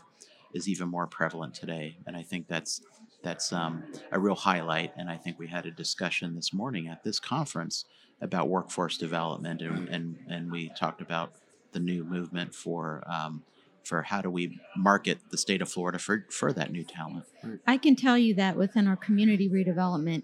is 0.53 0.67
even 0.67 0.89
more 0.89 1.07
prevalent 1.07 1.53
today. 1.53 1.97
And 2.05 2.17
I 2.17 2.23
think 2.23 2.47
that's 2.47 2.81
that's 3.23 3.53
um, 3.53 3.83
a 4.11 4.19
real 4.19 4.35
highlight. 4.35 4.91
And 4.97 5.09
I 5.09 5.15
think 5.15 5.39
we 5.39 5.47
had 5.47 5.65
a 5.65 5.71
discussion 5.71 6.35
this 6.35 6.51
morning 6.51 6.89
at 6.89 7.03
this 7.03 7.19
conference 7.19 7.85
about 8.19 8.49
workforce 8.49 8.97
development, 8.97 9.61
and 9.61 9.87
and, 9.87 10.17
and 10.27 10.51
we 10.51 10.69
talked 10.77 11.01
about 11.01 11.35
the 11.71 11.79
new 11.79 12.03
movement 12.03 12.53
for. 12.53 13.03
Um, 13.07 13.43
for 13.83 14.03
how 14.03 14.21
do 14.21 14.29
we 14.29 14.59
market 14.77 15.17
the 15.31 15.37
state 15.37 15.59
of 15.59 15.67
Florida 15.67 15.97
for, 15.97 16.27
for 16.29 16.53
that 16.53 16.71
new 16.71 16.83
talent? 16.83 17.25
I 17.65 17.77
can 17.77 17.95
tell 17.95 18.15
you 18.15 18.35
that 18.35 18.55
within 18.55 18.87
our 18.87 18.95
community 18.95 19.49
redevelopment 19.49 20.21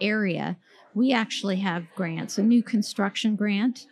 area, 0.00 0.56
we 0.94 1.12
actually 1.12 1.56
have 1.56 1.84
grants. 1.94 2.38
A 2.38 2.42
new 2.42 2.62
construction 2.62 3.36
grant, 3.36 3.86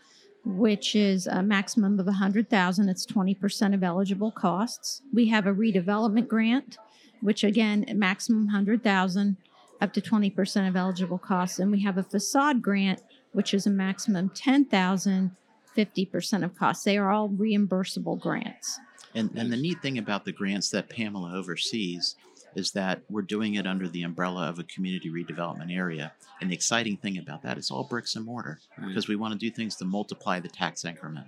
which 0.45 0.97
is 0.97 1.27
a 1.27 1.43
maximum 1.43 2.01
of 2.01 2.07
100,000. 2.07 2.89
It's 2.89 3.07
20% 3.07 3.75
of 3.75 3.83
eligible 3.83 4.31
costs. 4.31 5.03
We 5.13 5.29
have 5.29 5.47
a 5.47 5.53
redevelopment 5.53 6.29
grant, 6.29 6.79
which 7.21 7.45
again, 7.45 7.85
a 7.89 7.95
maximum 7.95 8.47
100,000. 8.47 9.37
up 9.81 9.93
to 9.93 10.01
20% 10.01 10.69
of 10.69 10.77
eligible 10.77 11.19
costs. 11.19 11.59
And 11.59 11.73
we 11.73 11.83
have 11.83 11.99
a 11.99 12.05
facade 12.05 12.63
grant, 12.63 13.03
which 13.33 13.53
is 13.53 13.67
a 13.67 13.71
maximum 13.71 14.29
10,000, 14.29 15.33
50% 15.77 16.45
of 16.45 16.55
costs. 16.55 16.85
They 16.85 16.99
are 16.99 17.11
all 17.11 17.29
reimbursable 17.29 18.21
grants. 18.21 18.79
And, 19.15 19.31
and 19.37 19.53
the 19.53 19.57
neat 19.57 19.83
thing 19.83 19.99
about 19.99 20.25
the 20.25 20.33
grants 20.33 20.71
that 20.71 20.89
Pamela 20.89 21.35
oversees 21.37 22.17
is 22.55 22.73
that 22.73 23.03
we're 23.09 23.23
doing 23.23 23.55
it 23.55 23.67
under 23.67 23.89
the 23.89 24.03
umbrella 24.03 24.49
of 24.49 24.59
a 24.59 24.65
community 24.65 25.11
redevelopment 25.11 25.75
area. 25.75 26.13
And 26.41 26.51
the 26.51 26.55
exciting 26.55 26.97
thing 26.99 27.19
about 27.19 27.43
that 27.43 27.57
is 27.59 27.71
all 27.71 27.85
bricks 27.85 28.15
and 28.17 28.25
mortar 28.25 28.59
Right. 28.79 28.89
because 28.89 29.09
we 29.09 29.17
want 29.17 29.33
to 29.33 29.39
do 29.39 29.51
things 29.51 29.77
to 29.77 29.85
multiply 29.85 30.41
the 30.41 30.49
tax 30.49 30.85
increment. 30.85 31.27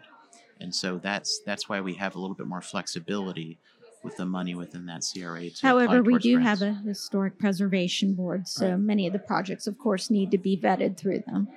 And 0.60 0.74
so 0.74 0.98
that's 0.98 1.40
that's 1.44 1.68
why 1.68 1.80
we 1.80 1.94
have 1.94 2.14
a 2.14 2.18
little 2.18 2.36
bit 2.36 2.46
more 2.46 2.60
flexibility 2.62 3.58
with 4.02 4.16
the 4.16 4.26
money 4.26 4.54
within 4.54 4.84
that 4.86 5.02
CRA. 5.02 5.48
To 5.48 5.66
However, 5.66 6.02
we 6.02 6.18
do 6.18 6.34
grants. 6.36 6.60
have 6.60 6.68
a 6.68 6.74
historic 6.86 7.38
preservation 7.38 8.14
board, 8.14 8.46
so 8.46 8.70
Right. 8.70 8.78
many 8.78 9.06
of 9.06 9.14
the 9.14 9.18
projects, 9.18 9.66
of 9.66 9.78
course, 9.78 10.10
need 10.10 10.30
to 10.30 10.38
be 10.38 10.56
vetted 10.58 10.96
through 10.98 11.20
them. 11.26 11.48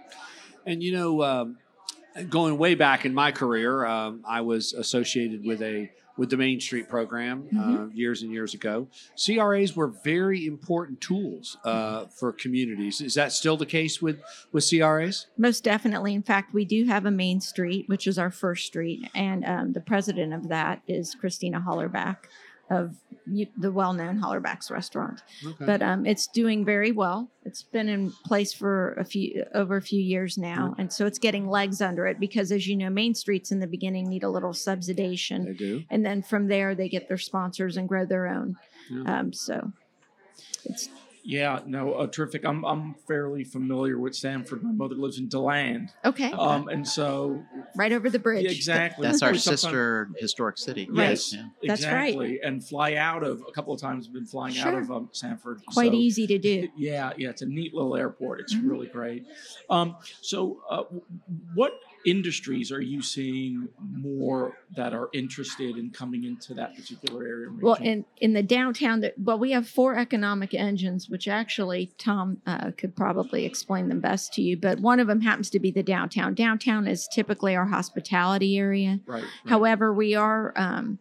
And 0.65 0.81
you 0.81 0.93
know, 0.93 1.23
um, 1.23 1.57
going 2.23 2.57
way 2.57 2.75
back 2.75 3.05
in 3.05 3.13
my 3.13 3.31
career, 3.31 3.85
um, 3.85 4.23
I 4.27 4.41
was 4.41 4.73
associated 4.73 5.45
with 5.45 5.61
a 5.61 5.91
with 6.17 6.31
the 6.31 6.37
Main 6.37 6.59
Street 6.59 6.89
program 6.89 7.47
uh, 7.57 7.93
years 7.93 8.23
and 8.23 8.31
years 8.31 8.53
ago. 8.55 8.87
CRAs 9.15 9.75
were 9.75 9.87
very 10.03 10.47
important 10.47 10.99
tools 10.99 11.57
uh, 11.63 12.05
for 12.07 12.31
communities. 12.31 13.01
Is 13.01 13.13
that 13.13 13.31
still 13.31 13.55
the 13.55 13.65
case 13.65 14.01
with 14.01 14.19
with 14.51 14.67
CRAs? 14.67 15.27
Most 15.37 15.63
definitely. 15.63 16.15
In 16.15 16.23
fact, 16.23 16.53
we 16.53 16.65
do 16.65 16.85
have 16.85 17.05
a 17.05 17.11
main 17.11 17.39
street, 17.39 17.87
which 17.87 18.07
is 18.07 18.17
our 18.17 18.31
first 18.31 18.65
street, 18.65 19.09
and 19.13 19.45
um, 19.45 19.73
the 19.73 19.81
president 19.81 20.33
of 20.33 20.49
that 20.49 20.81
is 20.87 21.15
Christina 21.15 21.63
Hollerbach 21.65 22.17
of 22.69 22.95
the 23.57 23.71
well-known 23.71 24.19
Hollerbach's 24.19 24.71
restaurant. 24.71 25.21
Okay. 25.45 25.65
But 25.65 25.81
um, 25.81 26.05
it's 26.05 26.27
doing 26.27 26.65
very 26.65 26.91
well. 26.91 27.29
It's 27.43 27.63
been 27.63 27.89
in 27.89 28.11
place 28.25 28.53
for 28.53 28.93
a 28.93 29.05
few 29.05 29.43
over 29.53 29.77
a 29.77 29.81
few 29.81 30.01
years 30.01 30.37
now, 30.37 30.75
and 30.77 30.91
so 30.91 31.05
it's 31.05 31.19
getting 31.19 31.47
legs 31.49 31.81
under 31.81 32.07
it 32.07 32.19
because, 32.19 32.51
as 32.51 32.67
you 32.67 32.75
know, 32.75 32.89
main 32.89 33.13
streets 33.15 33.51
in 33.51 33.59
the 33.59 33.67
beginning 33.67 34.09
need 34.09 34.23
a 34.23 34.29
little 34.29 34.51
subsidization, 34.51 35.45
they 35.45 35.53
do. 35.53 35.83
and 35.89 36.05
then 36.05 36.21
from 36.21 36.47
there 36.47 36.75
they 36.75 36.89
get 36.89 37.07
their 37.07 37.17
sponsors 37.17 37.77
and 37.77 37.87
grow 37.87 38.05
their 38.05 38.27
own. 38.27 38.55
Yeah. 38.89 39.19
Um, 39.19 39.33
so 39.33 39.71
it's 40.65 40.89
Yeah, 41.29 41.59
no, 41.65 41.91
uh, 41.91 42.07
terrific. 42.07 42.45
I'm 42.45 42.63
I'm 42.63 42.93
fairly 43.05 43.43
familiar 43.43 43.99
with 43.99 44.15
Sanford. 44.15 44.63
My 44.63 44.71
mother 44.71 44.95
lives 44.95 45.19
in 45.19 45.27
Deland, 45.27 45.91
okay, 46.05 46.31
um, 46.31 46.69
and 46.69 46.87
so 46.87 47.43
right 47.75 47.91
over 47.91 48.09
the 48.09 48.17
bridge. 48.17 48.45
yeah, 48.45 48.51
exactly. 48.51 49.05
That's 49.05 49.21
our 49.21 49.35
sister 49.35 50.07
historic 50.17 50.57
city. 50.57 50.87
Right. 50.89 51.09
Yes, 51.09 51.33
Yeah. 51.33 51.47
That's 51.67 51.85
right. 51.85 52.07
exactly. 52.07 52.39
And 52.41 52.65
fly 52.65 52.93
out 52.95 53.23
of 53.25 53.43
a 53.45 53.51
couple 53.51 53.73
of 53.73 53.81
times. 53.81 54.07
I've 54.07 54.13
Been 54.13 54.25
flying 54.25 54.57
out 54.59 54.73
of 54.73 54.89
um, 54.89 55.09
Sanford. 55.11 55.59
Quite 55.73 55.91
so- 55.91 55.97
easy 55.97 56.27
to 56.27 56.37
do. 56.37 56.69
Yeah, 56.77 57.11
yeah, 57.17 57.29
it's 57.31 57.41
a 57.41 57.45
neat 57.45 57.73
little 57.73 57.97
airport. 57.97 58.39
It's 58.39 58.55
Mhm. 58.55 58.69
really 58.69 58.87
great. 58.87 59.25
Um, 59.69 59.97
so, 60.21 60.61
uh, 60.69 60.83
what 61.55 61.73
industries 62.07 62.71
are 62.71 62.81
you 62.81 63.01
seeing 63.01 63.67
more 63.79 64.57
that 64.75 64.93
are 64.93 65.09
interested 65.13 65.75
in 65.75 65.91
coming 65.91 66.23
into 66.23 66.53
that 66.53 66.73
particular 66.73 67.27
area? 67.27 67.49
and 67.49 67.61
Well, 67.61 67.75
in 67.75 68.05
in 68.17 68.31
the 68.33 68.41
downtown, 68.41 69.01
that 69.01 69.13
well, 69.19 69.37
we 69.37 69.51
have 69.51 69.67
four 69.67 69.97
economic 69.97 70.53
engines, 70.53 71.09
which 71.09 71.27
actually 71.27 71.91
Tom 71.97 72.41
uh, 72.47 72.71
could 72.77 72.95
probably 72.95 73.45
explain 73.45 73.89
them 73.89 73.99
best 73.99 74.33
to 74.33 74.41
you. 74.41 74.55
But 74.55 74.79
one 74.79 75.01
of 75.01 75.07
them 75.07 75.19
happens 75.19 75.49
to 75.51 75.59
be 75.59 75.69
the 75.69 75.83
downtown. 75.83 76.33
Downtown 76.33 76.87
is 76.87 77.09
typically 77.13 77.55
our 77.55 77.67
hospitality 77.67 78.57
area. 78.57 79.01
right, 79.05 79.23
right. 79.23 79.31
However, 79.45 79.93
we 79.93 80.15
are 80.15 80.53
um, 80.55 80.99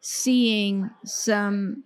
seeing 0.00 0.90
some 1.04 1.84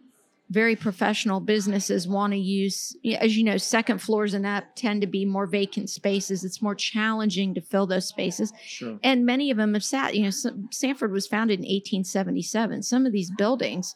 very 0.50 0.75
professional 0.75 1.38
businesses 1.38 2.09
want 2.09 2.33
to 2.33 2.38
use, 2.38 2.97
as 3.21 3.37
you 3.37 3.45
know, 3.45 3.57
second 3.57 3.99
floors 4.02 4.35
and 4.35 4.45
up 4.45 4.64
tend 4.75 5.00
to 5.00 5.07
be 5.07 5.25
more 5.25 5.47
vacant 5.47 5.88
spaces. 5.88 6.42
It's 6.45 6.61
more 6.61 6.75
challenging 6.75 7.54
to 7.54 7.61
fill 7.61 7.87
those 7.87 8.09
spaces 8.09 8.52
sure. 8.64 8.99
and 9.04 9.25
many 9.25 9.50
of 9.50 9.57
them 9.57 9.75
have 9.75 9.85
sat 9.85 10.14
you 10.16 10.25
know 10.25 10.30
sanford 10.71 11.12
was 11.12 11.26
founded 11.26 11.61
in 11.61 11.64
1877 11.64 12.83
some 12.83 13.07
of 13.07 13.12
these 13.12 13.30
buildings 13.30 13.95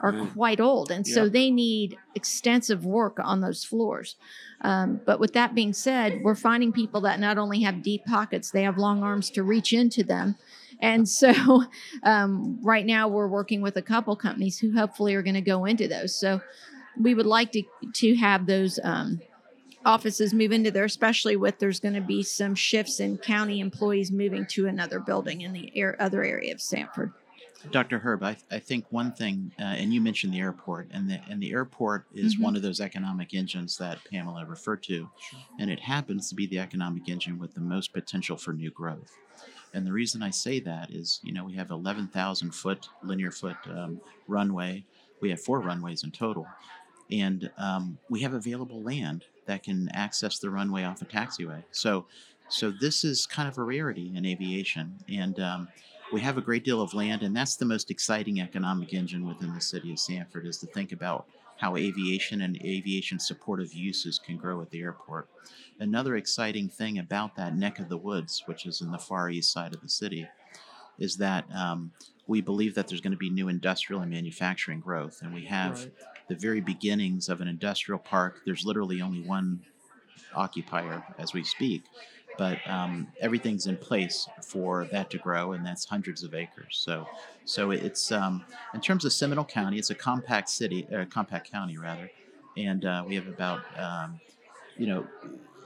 are 0.00 0.12
Right. 0.12 0.32
quite 0.32 0.60
old 0.60 0.90
and 0.92 1.04
so 1.06 1.28
they 1.28 1.50
need 1.50 1.96
extensive 2.14 2.84
work 2.84 3.16
on 3.18 3.40
those 3.40 3.64
floors 3.64 4.14
um, 4.60 5.00
but 5.04 5.18
with 5.18 5.32
that 5.32 5.54
being 5.54 5.72
said 5.72 6.20
we're 6.22 6.34
finding 6.36 6.72
people 6.72 7.00
that 7.02 7.18
not 7.18 7.38
only 7.38 7.62
have 7.62 7.82
deep 7.82 8.04
pockets 8.04 8.50
they 8.52 8.62
have 8.62 8.78
long 8.78 9.02
arms 9.02 9.30
to 9.30 9.42
reach 9.42 9.72
into 9.72 10.04
them 10.04 10.36
and 10.80 11.08
so 11.08 11.64
um, 12.02 12.58
right 12.62 12.86
now 12.86 13.08
we're 13.08 13.28
working 13.28 13.60
with 13.60 13.76
a 13.76 13.82
couple 13.82 14.14
companies 14.16 14.58
who 14.58 14.72
hopefully 14.72 15.14
are 15.14 15.22
going 15.22 15.34
to 15.34 15.40
go 15.40 15.64
into 15.64 15.88
those 15.88 16.14
so 16.14 16.40
we 17.00 17.14
would 17.14 17.26
like 17.26 17.52
to 17.52 17.62
to 17.92 18.16
have 18.16 18.46
those 18.46 18.78
um, 18.82 19.20
offices 19.84 20.34
move 20.34 20.52
into 20.52 20.70
there, 20.70 20.84
especially 20.84 21.36
with 21.36 21.58
there's 21.58 21.80
going 21.80 21.94
to 21.94 22.00
be 22.00 22.22
some 22.22 22.54
shifts 22.54 23.00
in 23.00 23.16
county 23.18 23.60
employees 23.60 24.10
moving 24.12 24.46
to 24.46 24.66
another 24.66 25.00
building 25.00 25.40
in 25.40 25.52
the 25.52 25.72
air, 25.74 25.96
other 26.00 26.24
area 26.24 26.52
of 26.52 26.60
Sanford. 26.60 27.12
Dr. 27.70 27.98
Herb, 27.98 28.22
I, 28.22 28.36
I 28.50 28.60
think 28.60 28.84
one 28.90 29.12
thing, 29.12 29.50
uh, 29.58 29.62
and 29.62 29.92
you 29.92 30.00
mentioned 30.00 30.32
the 30.32 30.38
airport, 30.38 30.88
and 30.92 31.10
the 31.10 31.20
and 31.28 31.42
the 31.42 31.50
airport 31.52 32.04
is 32.14 32.36
Mhm. 32.36 32.42
one 32.42 32.56
of 32.56 32.62
those 32.62 32.80
economic 32.80 33.34
engines 33.34 33.76
that 33.78 33.98
Pamela 34.04 34.46
referred 34.46 34.82
to, 34.84 35.08
and 35.58 35.68
it 35.68 35.80
happens 35.80 36.28
to 36.28 36.36
be 36.36 36.46
the 36.46 36.60
economic 36.60 37.08
engine 37.08 37.38
with 37.38 37.54
the 37.54 37.60
most 37.60 37.92
potential 37.92 38.36
for 38.36 38.52
new 38.52 38.70
growth. 38.70 39.10
And 39.74 39.86
the 39.86 39.92
reason 39.92 40.22
I 40.22 40.30
say 40.30 40.60
that 40.60 40.90
is, 40.90 41.20
you 41.22 41.32
know, 41.32 41.44
we 41.44 41.54
have 41.54 41.70
11,000 41.70 42.54
foot 42.54 42.88
linear 43.02 43.30
foot 43.30 43.56
um, 43.68 44.00
runway. 44.26 44.84
We 45.20 45.30
have 45.30 45.40
four 45.40 45.60
runways 45.60 46.04
in 46.04 46.10
total, 46.10 46.46
and 47.10 47.50
um, 47.58 47.98
we 48.08 48.20
have 48.20 48.34
available 48.34 48.82
land 48.82 49.24
that 49.46 49.62
can 49.64 49.88
access 49.92 50.38
the 50.38 50.50
runway 50.50 50.84
off 50.84 51.02
a 51.02 51.06
taxiway. 51.06 51.64
So, 51.72 52.06
so 52.48 52.70
this 52.70 53.04
is 53.04 53.26
kind 53.26 53.48
of 53.48 53.58
a 53.58 53.62
rarity 53.62 54.12
in 54.14 54.24
aviation, 54.24 54.94
and 55.08 55.40
um, 55.40 55.68
we 56.12 56.20
have 56.20 56.38
a 56.38 56.40
great 56.40 56.64
deal 56.64 56.80
of 56.80 56.94
land, 56.94 57.22
and 57.22 57.36
that's 57.36 57.56
the 57.56 57.64
most 57.64 57.90
exciting 57.90 58.40
economic 58.40 58.94
engine 58.94 59.26
within 59.26 59.54
the 59.54 59.60
city 59.60 59.92
of 59.92 59.98
Sanford 59.98 60.46
is 60.46 60.58
to 60.58 60.66
think 60.66 60.92
about 60.92 61.26
how 61.58 61.76
aviation 61.76 62.40
and 62.40 62.56
aviation 62.64 63.18
supportive 63.18 63.74
uses 63.74 64.18
can 64.18 64.36
grow 64.36 64.60
at 64.62 64.70
the 64.70 64.80
airport. 64.80 65.28
Another 65.80 66.16
exciting 66.16 66.68
thing 66.68 66.98
about 66.98 67.36
that 67.36 67.56
neck 67.56 67.78
of 67.78 67.88
the 67.88 67.96
woods, 67.96 68.42
which 68.46 68.66
is 68.66 68.80
in 68.80 68.90
the 68.90 68.98
far 68.98 69.30
east 69.30 69.52
side 69.52 69.74
of 69.74 69.80
the 69.80 69.88
city, 69.88 70.26
is 70.98 71.16
that 71.16 71.44
um, 71.54 71.92
we 72.26 72.40
believe 72.40 72.74
that 72.74 72.88
there's 72.88 73.00
going 73.00 73.12
to 73.12 73.16
be 73.18 73.30
new 73.30 73.48
industrial 73.48 74.02
and 74.02 74.10
manufacturing 74.10 74.80
growth, 74.80 75.20
and 75.22 75.32
we 75.32 75.44
have 75.46 75.78
Right. 75.80 75.92
the 76.28 76.34
very 76.34 76.60
beginnings 76.60 77.28
of 77.28 77.40
an 77.40 77.48
industrial 77.48 77.98
park. 77.98 78.40
There's 78.44 78.64
literally 78.64 79.00
only 79.00 79.22
one 79.22 79.60
occupier 80.34 81.02
as 81.18 81.32
we 81.32 81.42
speak, 81.44 81.82
but 82.38 82.58
um, 82.70 83.08
everything's 83.20 83.66
in 83.66 83.76
place 83.76 84.28
for 84.42 84.86
that 84.92 85.10
to 85.10 85.18
grow, 85.18 85.52
and 85.52 85.66
that's 85.66 85.84
hundreds 85.84 86.22
of 86.22 86.34
acres. 86.34 86.78
So, 86.80 87.06
so 87.44 87.72
it's 87.72 88.12
um, 88.12 88.44
in 88.72 88.80
terms 88.80 89.04
of 89.04 89.12
Seminole 89.12 89.44
County, 89.44 89.78
it's 89.78 89.90
a 89.90 89.94
compact 89.94 90.48
city, 90.48 90.86
uh, 90.94 91.04
compact 91.06 91.50
county 91.50 91.76
rather, 91.76 92.10
and 92.56 92.84
uh, 92.84 93.04
we 93.06 93.16
have 93.16 93.26
about, 93.26 93.60
um, 93.78 94.20
you 94.78 94.86
know, 94.86 95.06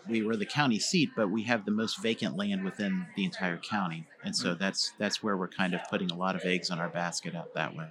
we 0.09 0.23
were 0.23 0.37
the 0.37 0.47
county 0.47 0.81
seat, 0.81 1.11
but 1.14 1.31
we 1.31 1.45
have 1.45 1.64
the 1.64 1.71
most 1.71 2.02
vacant 2.02 2.37
land 2.37 2.64
within 2.64 3.07
the 3.17 3.25
entire 3.25 3.59
county, 3.59 4.07
and 4.25 4.35
so 4.35 4.55
that's 4.55 4.93
that's 4.99 5.23
where 5.23 5.37
we're 5.37 5.49
kind 5.49 5.75
of 5.75 5.81
putting 5.91 6.11
a 6.11 6.17
lot 6.17 6.35
of 6.35 6.43
eggs 6.45 6.71
on 6.71 6.81
our 6.81 6.88
basket 6.88 7.37
out 7.37 7.55
that 7.55 7.76
way. 7.76 7.88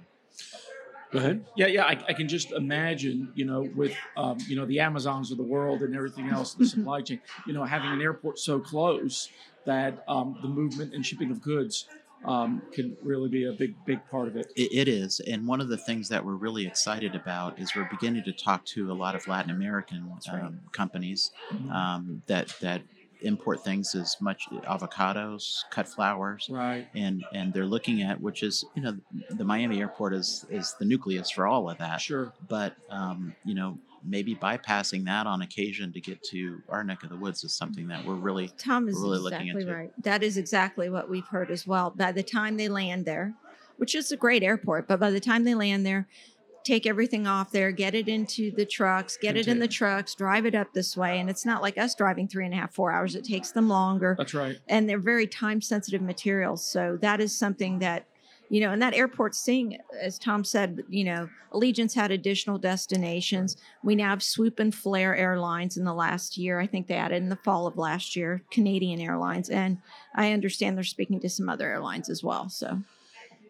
Go 1.12 1.18
ahead. 1.18 1.44
Yeah, 1.54 1.66
yeah, 1.66 1.84
I, 1.84 1.98
I 2.08 2.12
can 2.14 2.26
just 2.26 2.52
imagine, 2.52 3.30
you 3.34 3.44
know, 3.44 3.68
with 3.76 3.94
um, 4.16 4.38
you 4.48 4.56
know 4.56 4.64
the 4.64 4.80
Amazons 4.80 5.30
of 5.30 5.36
the 5.36 5.44
world 5.44 5.82
and 5.82 5.94
everything 5.94 6.28
else, 6.28 6.54
the 6.54 6.66
supply 6.66 7.02
chain, 7.02 7.20
you 7.46 7.52
know, 7.52 7.64
having 7.64 7.92
an 7.92 8.00
airport 8.00 8.38
so 8.38 8.58
close 8.58 9.28
that 9.66 9.98
um, 10.08 10.36
the 10.40 10.48
movement 10.48 10.94
and 10.94 11.04
shipping 11.04 11.30
of 11.30 11.42
goods 11.42 11.86
um, 12.24 12.62
can 12.72 12.96
really 13.04 13.28
be 13.28 13.44
a 13.44 13.52
big, 13.52 13.74
big 13.84 14.08
part 14.10 14.28
of 14.28 14.36
it. 14.36 14.46
It, 14.56 14.72
it 14.72 14.88
is, 14.88 15.20
and 15.20 15.46
one 15.46 15.60
of 15.60 15.68
the 15.68 15.76
things 15.76 16.08
that 16.08 16.24
we're 16.24 16.36
really 16.36 16.66
excited 16.66 17.14
about 17.14 17.58
is 17.58 17.74
we're 17.76 17.88
beginning 17.90 18.24
to 18.24 18.32
talk 18.32 18.64
to 18.66 18.90
a 18.90 18.94
lot 18.94 19.14
of 19.14 19.26
Latin 19.28 19.50
American 19.50 20.10
right. 20.32 20.42
um, 20.42 20.60
companies 20.72 21.30
Mhm. 21.52 21.70
um, 21.70 22.22
that 22.26 22.54
that 22.62 22.82
import 23.22 23.62
things 23.64 23.94
as 23.94 24.16
much 24.20 24.48
avocados, 24.64 25.62
cut 25.70 25.88
flowers, 25.88 26.48
Right. 26.50 26.86
and 26.94 27.24
and 27.32 27.52
they're 27.52 27.66
looking 27.66 28.02
at 28.02 28.20
which 28.20 28.42
is 28.42 28.64
you 28.74 28.82
know 28.82 28.96
the 29.30 29.44
Miami 29.44 29.80
airport 29.80 30.14
is 30.14 30.44
is 30.50 30.74
the 30.78 30.84
nucleus 30.84 31.30
for 31.30 31.46
all 31.46 31.68
of 31.70 31.78
that, 31.78 32.00
Sure. 32.00 32.32
but 32.48 32.74
um, 32.90 33.34
you 33.44 33.54
know 33.54 33.78
maybe 34.04 34.34
bypassing 34.34 35.04
that 35.04 35.28
on 35.28 35.42
occasion 35.42 35.92
to 35.92 36.00
get 36.00 36.20
to 36.24 36.60
our 36.68 36.82
neck 36.82 37.04
of 37.04 37.08
the 37.08 37.16
woods 37.16 37.44
is 37.44 37.54
something 37.54 37.86
that 37.86 38.04
we're 38.04 38.14
really 38.16 38.48
Tom 38.58 38.88
is 38.88 38.96
Really 38.98 39.18
looking 39.20 39.42
exactly 39.48 39.62
into 39.62 39.74
right. 39.74 39.92
That 40.02 40.22
is 40.24 40.36
exactly 40.36 40.90
what 40.90 41.08
we've 41.08 41.26
heard 41.26 41.50
as 41.52 41.66
well. 41.68 41.90
By 41.90 42.10
the 42.10 42.24
time 42.24 42.56
they 42.56 42.68
land 42.68 43.04
there, 43.04 43.32
which 43.76 43.94
is 43.94 44.10
a 44.10 44.16
great 44.16 44.42
airport, 44.42 44.88
but 44.88 44.98
by 44.98 45.10
the 45.12 45.20
time 45.20 45.44
they 45.44 45.54
land 45.54 45.86
there, 45.86 46.08
take 46.64 46.86
everything 46.86 47.26
off 47.26 47.50
there, 47.50 47.72
get 47.72 47.94
it 47.94 48.08
into 48.08 48.50
the 48.52 48.64
trucks, 48.64 49.16
get 49.16 49.36
it 49.36 49.48
in 49.48 49.58
the 49.58 49.68
trucks, 49.68 50.14
drive 50.14 50.46
it 50.46 50.54
up 50.54 50.72
this 50.72 50.96
way. 50.96 51.18
And 51.20 51.28
it's 51.28 51.44
not 51.44 51.62
like 51.62 51.78
us 51.78 51.94
driving 51.94 52.28
three 52.28 52.44
and 52.44 52.54
a 52.54 52.56
half, 52.56 52.74
four 52.74 52.92
hours. 52.92 53.14
It 53.14 53.24
takes 53.24 53.50
them 53.52 53.68
longer. 53.68 54.14
That's 54.16 54.34
right. 54.34 54.58
and 54.68 54.88
they're 54.88 54.98
very 54.98 55.26
time 55.26 55.60
sensitive 55.60 56.02
materials. 56.02 56.64
So 56.64 56.98
that 57.00 57.20
is 57.20 57.36
something 57.36 57.78
that 57.80 58.06
you 58.48 58.60
know, 58.60 58.70
and 58.70 58.82
that 58.82 58.92
airport 58.92 59.34
seeing, 59.34 59.78
as 59.98 60.18
Tom 60.18 60.44
said, 60.44 60.84
you 60.90 61.04
know, 61.04 61.26
Allegiant's 61.52 61.94
had 61.94 62.10
additional 62.10 62.58
destinations. 62.58 63.56
We 63.82 63.94
now 63.96 64.10
have 64.10 64.22
Swoop 64.22 64.58
and 64.58 64.74
Flair 64.74 65.16
Airlines 65.16 65.78
in 65.78 65.84
the 65.84 65.94
last 65.94 66.36
year. 66.36 66.60
I 66.60 66.66
think 66.66 66.86
they 66.86 66.96
added 66.96 67.22
in 67.22 67.30
the 67.30 67.36
fall 67.36 67.66
of 67.66 67.78
last 67.78 68.14
year, 68.14 68.42
Canadian 68.50 69.00
Airlines, 69.00 69.48
and 69.48 69.78
I 70.14 70.32
understand 70.32 70.76
they're 70.76 70.84
speaking 70.84 71.18
to 71.20 71.30
some 71.30 71.48
other 71.48 71.66
airlines 71.66 72.10
as 72.10 72.22
well. 72.22 72.50
So, 72.50 72.82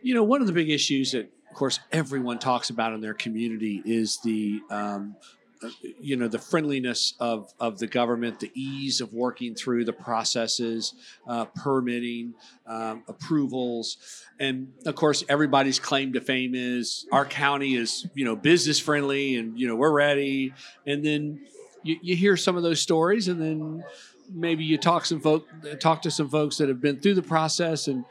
You 0.02 0.14
know, 0.14 0.22
one 0.22 0.40
of 0.40 0.46
the 0.46 0.52
big 0.52 0.70
issues 0.70 1.10
that, 1.10 1.32
of 1.52 1.58
course, 1.58 1.80
everyone 1.92 2.38
talks 2.38 2.70
about 2.70 2.94
in 2.94 3.02
their 3.02 3.12
community 3.12 3.82
is 3.84 4.18
the, 4.24 4.62
um, 4.70 5.16
uh, 5.62 5.68
you 6.00 6.16
know, 6.16 6.26
the 6.26 6.38
friendliness 6.38 7.12
of 7.20 7.52
of 7.60 7.78
the 7.78 7.86
government, 7.86 8.40
the 8.40 8.50
ease 8.54 9.02
of 9.02 9.12
working 9.12 9.54
through 9.54 9.84
the 9.84 9.92
processes, 9.92 10.94
uh, 11.28 11.44
permitting, 11.44 12.32
um, 12.66 13.04
approvals, 13.06 14.24
and 14.40 14.72
of 14.86 14.94
course, 14.94 15.24
everybody's 15.28 15.78
claim 15.78 16.14
to 16.14 16.22
fame 16.22 16.54
is 16.54 17.06
our 17.12 17.26
county 17.26 17.74
is, 17.74 18.06
you 18.14 18.24
know, 18.24 18.34
business 18.34 18.80
friendly, 18.80 19.36
and 19.36 19.60
you 19.60 19.68
know, 19.68 19.76
we're 19.76 19.92
ready. 19.92 20.54
And 20.86 21.04
then 21.04 21.44
you, 21.82 21.98
you 22.00 22.16
hear 22.16 22.38
some 22.38 22.56
of 22.56 22.62
those 22.62 22.80
stories, 22.80 23.28
and 23.28 23.38
then 23.38 23.84
maybe 24.32 24.64
you 24.64 24.78
talk 24.78 25.04
some 25.04 25.20
folk 25.20 25.46
talk 25.80 26.00
to 26.00 26.10
some 26.10 26.30
folks 26.30 26.56
that 26.56 26.70
have 26.70 26.80
been 26.80 26.98
through 26.98 27.14
the 27.14 27.22
process 27.22 27.88
and 27.88 28.06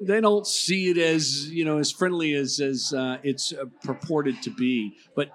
they 0.00 0.20
don't 0.20 0.46
see 0.46 0.90
it 0.90 0.98
as 0.98 1.50
you 1.50 1.64
know 1.64 1.78
as 1.78 1.90
friendly 1.92 2.32
as 2.34 2.60
as 2.60 2.92
uh, 2.92 3.18
it's 3.22 3.52
uh, 3.52 3.66
purported 3.82 4.42
to 4.42 4.50
be. 4.50 4.96
But 5.14 5.30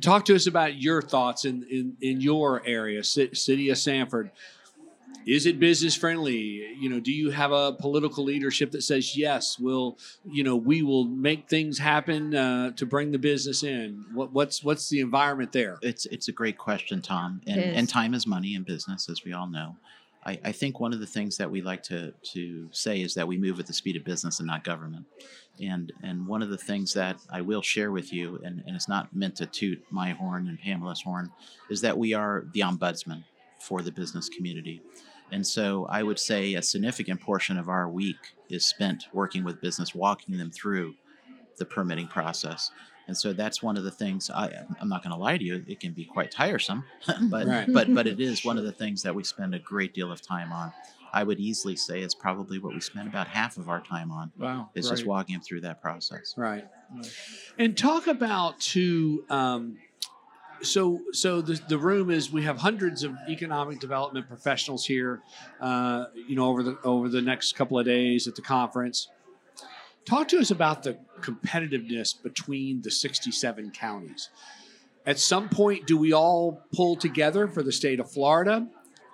talk 0.00 0.24
to 0.26 0.34
us 0.34 0.46
about 0.46 0.80
your 0.80 1.00
thoughts 1.00 1.44
in 1.44 1.64
in, 1.70 1.96
in 2.00 2.20
your 2.20 2.62
area, 2.66 3.02
ci- 3.02 3.34
city 3.34 3.70
of 3.70 3.78
Sanford. 3.78 4.30
Is 5.26 5.44
it 5.44 5.60
business 5.60 5.94
friendly? 5.94 6.74
You 6.80 6.88
know, 6.88 7.00
do 7.00 7.12
you 7.12 7.30
have 7.30 7.52
a 7.52 7.72
political 7.72 8.24
leadership 8.24 8.70
that 8.70 8.82
says 8.82 9.14
yes, 9.14 9.58
we'll, 9.58 9.98
you 10.24 10.42
know, 10.42 10.56
we 10.56 10.82
will 10.82 11.04
make 11.04 11.50
things 11.50 11.78
happen 11.78 12.34
uh, 12.34 12.70
to 12.72 12.86
bring 12.86 13.10
the 13.10 13.18
business 13.18 13.62
in? 13.62 14.06
What, 14.14 14.32
what's 14.32 14.64
what's 14.64 14.88
the 14.88 15.00
environment 15.00 15.52
there? 15.52 15.76
It's 15.82 16.06
it's 16.06 16.28
a 16.28 16.32
great 16.32 16.56
question, 16.56 17.02
Tom. 17.02 17.42
And 17.46 17.60
and 17.60 17.88
time 17.88 18.14
is 18.14 18.26
money 18.26 18.54
in 18.54 18.62
business, 18.62 19.10
as 19.10 19.22
we 19.22 19.34
all 19.34 19.46
know. 19.48 19.76
I, 20.28 20.38
I 20.44 20.52
think 20.52 20.78
one 20.78 20.92
of 20.92 21.00
the 21.00 21.06
things 21.06 21.38
that 21.38 21.50
we 21.50 21.62
like 21.62 21.82
to 21.84 22.12
to 22.34 22.68
say 22.70 23.00
is 23.00 23.14
that 23.14 23.26
we 23.26 23.38
move 23.38 23.58
at 23.58 23.66
the 23.66 23.72
speed 23.72 23.96
of 23.96 24.04
business 24.04 24.40
and 24.40 24.46
not 24.46 24.62
government. 24.62 25.06
And 25.60 25.90
and 26.02 26.26
one 26.26 26.42
of 26.42 26.50
the 26.50 26.58
things 26.58 26.92
that 26.94 27.16
I 27.30 27.40
will 27.40 27.62
share 27.62 27.90
with 27.90 28.12
you, 28.12 28.38
and, 28.44 28.62
and 28.66 28.76
it's 28.76 28.88
not 28.88 29.14
meant 29.14 29.36
to 29.36 29.46
toot 29.46 29.82
my 29.90 30.10
horn 30.10 30.46
and 30.48 30.60
Pamela's 30.60 31.00
horn, 31.00 31.30
is 31.70 31.80
that 31.80 31.96
we 31.96 32.12
are 32.12 32.44
the 32.52 32.60
ombudsman 32.60 33.24
for 33.58 33.80
the 33.80 33.90
business 33.90 34.28
community. 34.28 34.82
And 35.32 35.46
so 35.46 35.86
I 35.86 36.02
would 36.02 36.18
say 36.18 36.54
a 36.54 36.62
significant 36.62 37.20
portion 37.20 37.58
of 37.58 37.68
our 37.68 37.88
week 37.88 38.16
is 38.50 38.66
spent 38.66 39.04
working 39.12 39.44
with 39.44 39.60
business, 39.60 39.94
walking 39.94 40.36
them 40.36 40.50
through 40.50 40.94
the 41.56 41.64
permitting 41.64 42.08
process. 42.08 42.70
And 43.08 43.16
so 43.16 43.32
that's 43.32 43.62
one 43.62 43.76
of 43.76 43.84
the 43.84 43.90
things 43.90 44.30
I, 44.30 44.50
I'm 44.80 44.88
not 44.88 45.02
going 45.02 45.12
to 45.12 45.18
lie 45.18 45.38
to 45.38 45.44
you, 45.44 45.64
it 45.66 45.80
can 45.80 45.92
be 45.92 46.04
quite 46.04 46.30
tiresome, 46.30 46.84
but, 47.30 47.46
Right. 47.46 47.66
but, 47.72 47.92
but 47.94 48.06
it 48.06 48.20
is 48.20 48.44
one 48.44 48.58
of 48.58 48.64
the 48.64 48.72
things 48.82 49.02
that 49.02 49.14
we 49.14 49.24
spend 49.24 49.54
a 49.54 49.58
great 49.58 49.94
deal 49.94 50.12
of 50.12 50.20
time 50.20 50.52
on. 50.52 50.72
I 51.12 51.24
would 51.24 51.40
easily 51.40 51.74
say 51.74 52.02
it's 52.02 52.14
probably 52.14 52.58
what 52.58 52.74
we 52.74 52.80
spend 52.80 53.08
about 53.08 53.26
half 53.28 53.56
of 53.56 53.70
our 53.70 53.80
time 53.80 54.12
on 54.12 54.30
Wow. 54.38 54.68
is 54.74 54.88
just 54.90 55.06
walking 55.06 55.32
them 55.36 55.42
through 55.42 55.62
that 55.62 55.80
process. 55.80 56.34
Right. 56.36 56.66
Right. 56.94 57.12
And 57.56 57.76
talk 57.76 58.06
about 58.06 58.60
to 58.60 59.24
um, 59.30 59.78
so 60.62 61.00
so 61.12 61.40
the 61.40 61.60
the 61.68 61.78
room 61.78 62.10
is 62.10 62.30
we 62.32 62.42
have 62.42 62.58
hundreds 62.58 63.04
of 63.04 63.12
economic 63.28 63.78
development 63.80 64.28
professionals 64.28 64.84
here, 64.86 65.22
uh, 65.60 66.06
you 66.14 66.34
know, 66.36 66.46
over 66.46 66.62
the 66.62 66.78
over 66.84 67.08
the 67.08 67.22
next 67.22 67.54
couple 67.56 67.78
of 67.78 67.86
days 67.86 68.26
at 68.26 68.34
the 68.36 68.42
conference. 68.42 69.08
Talk 70.08 70.28
to 70.28 70.38
us 70.38 70.50
about 70.50 70.84
the 70.84 70.96
competitiveness 71.20 72.14
between 72.22 72.80
the 72.80 72.90
67 72.90 73.72
counties. 73.72 74.30
At 75.04 75.18
some 75.18 75.50
point, 75.50 75.86
do 75.86 75.98
we 75.98 76.14
all 76.14 76.62
pull 76.74 76.96
together 76.96 77.46
for 77.46 77.62
the 77.62 77.72
state 77.72 78.00
of 78.00 78.10
Florida? 78.10 78.66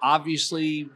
Obviously, 0.04 0.88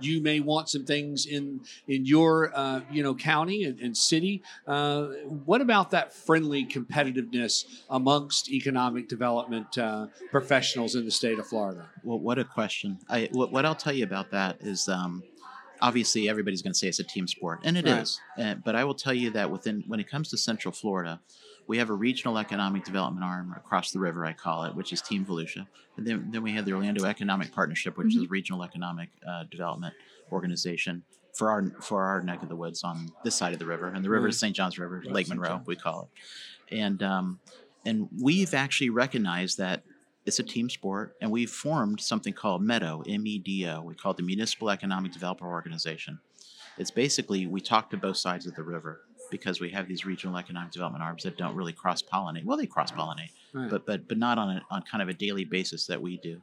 you 0.00 0.20
may 0.20 0.40
want 0.40 0.68
some 0.68 0.84
things 0.84 1.26
in 1.26 1.60
in 1.86 2.04
your 2.04 2.50
uh, 2.58 2.80
you 2.90 3.04
know 3.04 3.14
county 3.14 3.62
and, 3.62 3.78
and 3.78 3.96
city. 3.96 4.42
Uh, 4.66 5.06
what 5.44 5.60
about 5.60 5.92
that 5.92 6.12
friendly 6.12 6.66
competitiveness 6.66 7.84
amongst 7.88 8.50
economic 8.50 9.08
development 9.08 9.78
uh, 9.78 10.08
professionals 10.32 10.96
in 10.96 11.04
the 11.04 11.10
state 11.12 11.38
of 11.38 11.46
Florida? 11.46 11.88
Well, 12.02 12.18
what 12.18 12.40
a 12.40 12.44
question. 12.44 12.98
I, 13.08 13.28
what, 13.30 13.52
what 13.52 13.64
I'll 13.64 13.76
tell 13.76 13.94
you 13.94 14.04
about 14.04 14.32
that 14.32 14.56
is 14.60 14.88
um, 14.88 15.22
obviously 15.80 16.28
everybody's 16.28 16.62
going 16.62 16.72
to 16.72 16.78
say 16.78 16.88
it's 16.88 16.98
a 16.98 17.04
team 17.04 17.26
sport, 17.26 17.60
and 17.64 17.76
it 17.76 17.86
is. 17.86 18.20
Right. 18.36 18.50
Uh, 18.50 18.54
but 18.64 18.74
I 18.74 18.84
will 18.84 18.94
tell 18.94 19.14
you 19.14 19.30
that 19.30 19.50
within 19.50 19.84
when 19.86 20.00
it 20.00 20.08
comes 20.08 20.30
to 20.30 20.36
Central 20.36 20.72
Florida, 20.72 21.20
we 21.66 21.78
have 21.78 21.90
a 21.90 21.94
regional 21.94 22.38
economic 22.38 22.84
development 22.84 23.24
arm 23.24 23.54
across 23.56 23.90
the 23.90 23.98
river, 23.98 24.24
I 24.24 24.32
call 24.32 24.64
it, 24.64 24.74
which 24.74 24.92
is 24.92 25.02
Team 25.02 25.24
Volusia. 25.24 25.66
And 25.96 26.06
then, 26.06 26.28
then 26.30 26.42
we 26.42 26.52
have 26.52 26.64
the 26.64 26.72
Orlando 26.72 27.04
Economic 27.04 27.52
Partnership, 27.52 27.98
which 27.98 28.14
is 28.14 28.22
a 28.22 28.28
regional 28.28 28.62
economic 28.62 29.08
uh, 29.26 29.44
development 29.50 29.94
organization 30.30 31.02
for 31.34 31.50
our 31.50 31.70
for 31.80 32.04
our 32.04 32.22
neck 32.22 32.42
of 32.42 32.48
the 32.48 32.56
woods 32.56 32.82
on 32.82 33.10
this 33.24 33.34
side 33.34 33.52
of 33.52 33.58
the 33.58 33.66
river. 33.66 33.88
And 33.88 34.04
the 34.04 34.10
river 34.10 34.28
is 34.28 34.38
St. 34.38 34.54
John's 34.54 34.78
River, 34.78 35.02
Right, 35.04 35.12
Lake 35.12 35.28
Monroe, 35.28 35.60
we 35.66 35.76
call 35.76 36.08
it. 36.08 36.74
And 36.74 37.02
um, 37.02 37.40
and 37.84 38.08
we've 38.20 38.54
actually 38.54 38.90
recognized 38.90 39.58
that 39.58 39.82
it's 40.26 40.38
a 40.38 40.42
team 40.42 40.68
sport, 40.68 41.16
and 41.20 41.30
we've 41.30 41.50
formed 41.50 42.00
something 42.00 42.32
called 42.32 42.62
MEDO, 42.62 43.04
M-E-D-O. 43.08 43.80
We 43.82 43.94
call 43.94 44.10
it 44.10 44.16
the 44.16 44.22
Municipal 44.24 44.70
Economic 44.70 45.12
Developer 45.12 45.46
Organization. 45.46 46.18
It's 46.78 46.90
basically 46.90 47.46
we 47.46 47.60
talk 47.60 47.90
to 47.90 47.96
both 47.96 48.16
sides 48.18 48.46
of 48.46 48.54
the 48.54 48.62
river 48.62 49.00
because 49.30 49.60
we 49.60 49.70
have 49.70 49.88
these 49.88 50.04
regional 50.04 50.36
economic 50.36 50.72
development 50.72 51.02
arms 51.02 51.22
that 51.22 51.36
don't 51.38 51.54
really 51.56 51.72
cross 51.72 52.02
pollinate. 52.02 52.44
Well, 52.44 52.56
they 52.58 52.66
cross 52.66 52.92
pollinate, 52.92 53.30
Right. 53.52 53.70
but 53.70 53.86
but 53.86 54.06
but 54.08 54.18
not 54.18 54.36
on 54.38 54.50
a, 54.58 54.62
on 54.70 54.82
kind 54.82 55.02
of 55.02 55.08
a 55.08 55.14
daily 55.14 55.44
basis 55.44 55.86
that 55.86 56.02
we 56.02 56.16
do. 56.18 56.42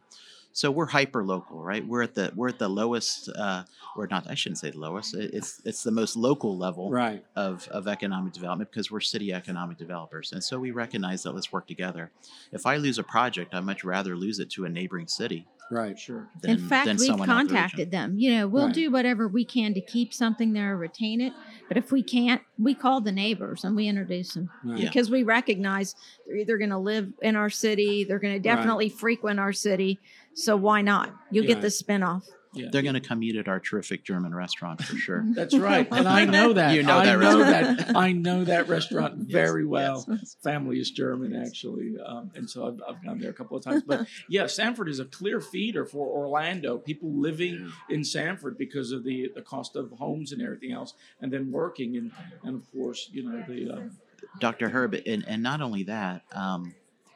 So 0.56 0.70
we're 0.70 0.86
hyper 0.86 1.24
local, 1.24 1.62
right? 1.64 1.86
We're 1.86 2.04
at 2.04 2.14
the 2.14 2.32
we're 2.36 2.50
at 2.50 2.60
the 2.60 2.70
lowest, 2.70 3.28
uh, 3.36 3.64
or 3.98 4.08
not. 4.08 4.30
I 4.30 4.36
shouldn't 4.36 4.60
say 4.60 4.70
the 4.70 4.78
lowest. 4.80 5.16
It's 5.16 5.62
it's 5.66 5.82
the 5.84 5.92
most 5.92 6.16
local 6.16 6.56
level 6.58 6.92
Right. 6.92 7.26
of, 7.36 7.68
of 7.70 7.88
economic 7.88 8.34
development 8.34 8.70
because 8.72 8.92
we're 8.92 9.00
city 9.00 9.34
economic 9.34 9.78
developers. 9.78 10.32
And 10.32 10.44
so 10.44 10.60
we 10.60 10.70
recognize 10.72 11.24
that 11.24 11.34
let's 11.34 11.52
work 11.52 11.68
together. 11.68 12.12
If 12.52 12.66
I 12.68 12.78
lose 12.78 13.00
a 13.00 13.04
project, 13.04 13.56
I'd 13.56 13.66
much 13.66 13.84
rather 13.84 14.16
lose 14.16 14.38
it 14.40 14.50
to 14.52 14.66
a 14.66 14.70
neighboring 14.70 15.08
city 15.08 15.48
Right. 15.72 15.98
Sure. 15.98 16.28
than, 16.42 16.52
in 16.52 16.58
fact, 16.60 16.86
than 16.86 16.98
we've 16.98 17.08
someone 17.08 17.30
out 17.30 17.42
of 17.44 17.48
the 17.48 17.54
region. 17.54 17.58
contacted 17.58 17.92
them. 17.92 18.16
You 18.20 18.36
know, 18.36 18.48
we'll 18.48 18.66
Right. 18.68 18.76
do 18.76 18.92
whatever 18.92 19.28
we 19.28 19.44
can 19.46 19.74
to 19.74 19.82
keep 19.82 20.14
something 20.14 20.54
there, 20.54 20.78
retain 20.78 21.20
it. 21.22 21.34
But 21.68 21.78
if 21.78 21.92
we 21.92 22.04
can't, 22.04 22.42
we 22.60 22.76
call 22.76 23.02
the 23.02 23.12
neighbors 23.12 23.64
and 23.64 23.76
we 23.76 23.88
introduce 23.88 24.34
them 24.36 24.50
Right. 24.64 24.80
Yeah. 24.80 24.88
because 24.88 25.10
we 25.10 25.24
recognize 25.24 25.96
they're 26.28 26.38
either 26.38 26.58
going 26.58 26.70
to 26.70 26.78
live 26.78 27.12
in 27.22 27.36
our 27.36 27.50
city, 27.50 28.04
they're 28.04 28.20
going 28.20 28.34
to 28.42 28.48
Right. 28.50 28.56
definitely 28.56 28.90
frequent 28.90 29.40
our 29.40 29.54
city. 29.54 30.00
So 30.36 30.56
why 30.56 30.82
not? 30.82 31.16
You'll 31.32 31.46
Yeah. 31.46 31.54
get 31.56 31.62
the 31.62 31.68
spinoff. 31.70 32.24
Yeah. 32.56 32.68
They're 32.72 32.82
going 32.82 32.94
to 32.94 33.02
come 33.02 33.24
eat 33.24 33.36
at 33.36 33.48
our 33.48 33.60
terrific 33.60 34.04
German 34.04 34.34
restaurant 34.34 34.84
for 34.84 34.96
sure. 34.96 35.26
That's 35.36 35.56
right, 35.56 35.88
and 35.92 36.08
I 36.08 36.26
know 36.26 36.54
that. 36.54 36.76
You 36.76 36.84
know 36.84 36.98
I 37.00 37.06
that 37.06 37.20
know 37.20 37.40
restaurant. 37.40 37.78
that. 37.80 37.96
I 37.96 38.12
know 38.12 38.44
that 38.44 38.68
restaurant 38.68 39.16
very 39.18 39.66
well. 39.66 40.06
Yes. 40.08 40.38
Family 40.44 40.80
is 40.80 40.92
German, 40.92 41.36
actually, 41.36 41.96
um, 42.06 42.32
and 42.36 42.50
so 42.50 42.68
I've, 42.68 42.82
I've 42.88 43.04
gone 43.04 43.20
there 43.20 43.32
a 43.32 43.34
couple 43.34 43.58
of 43.58 43.64
times. 43.64 43.84
But 43.86 44.08
yeah, 44.30 44.48
Sanford 44.48 44.88
is 44.90 45.00
a 45.00 45.06
clear 45.06 45.42
feeder 45.42 45.86
for 45.86 46.08
Orlando. 46.08 46.78
People 46.78 47.12
living 47.12 47.72
in 47.90 48.04
Sanford 48.04 48.58
because 48.58 48.92
of 48.92 49.04
the 49.04 49.32
the 49.34 49.42
cost 49.42 49.76
of 49.76 49.92
homes 49.92 50.32
and 50.32 50.42
everything 50.42 50.72
else, 50.72 50.94
and 51.22 51.32
then 51.34 51.52
working, 51.52 51.98
and 51.98 52.12
and 52.44 52.56
of 52.56 52.72
course, 52.72 53.10
you 53.12 53.30
know 53.30 53.44
the. 53.48 53.72
Um, 53.72 53.98
Dr. 54.40 54.70
Herb, 54.70 54.96
and, 55.06 55.26
and 55.28 55.44
not 55.44 55.62
only 55.62 55.84
that, 55.84 56.24
um, 56.32 56.74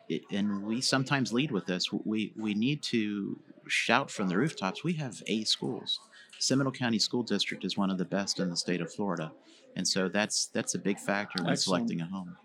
it, 0.10 0.24
and 0.32 0.64
we 0.64 0.82
sometimes 0.82 1.34
lead 1.34 1.52
with 1.52 1.66
this. 1.66 1.92
We 1.92 2.34
we 2.36 2.54
need 2.54 2.82
to 2.84 3.40
shout 3.68 4.12
from 4.12 4.30
the 4.30 4.38
rooftops. 4.38 4.84
We 4.84 4.94
have 4.94 5.22
A 5.28 5.44
schools. 5.44 6.00
Seminole 6.40 6.72
County 6.72 7.00
School 7.00 7.24
District 7.24 7.66
is 7.66 7.78
one 7.78 7.90
of 7.90 7.98
the 7.98 8.06
best 8.06 8.40
in 8.40 8.50
the 8.50 8.58
state 8.58 8.82
of 8.82 8.94
Florida, 8.94 9.32
and 9.76 9.88
so 9.88 10.08
that's 10.08 10.48
that's 10.48 10.76
a 10.76 10.80
big 10.80 11.00
factor 11.00 11.44
when 11.44 11.52
Excellent. 11.54 11.88
selecting 11.90 12.02
a 12.02 12.06
home. 12.06 12.38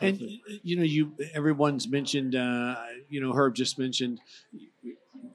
And 0.00 0.20
you 0.62 0.76
know, 0.76 0.82
you 0.82 1.12
everyone's 1.34 1.88
mentioned. 1.88 2.34
Uh, 2.34 2.76
you 3.08 3.20
know, 3.20 3.32
Herb 3.32 3.54
just 3.54 3.78
mentioned. 3.78 4.20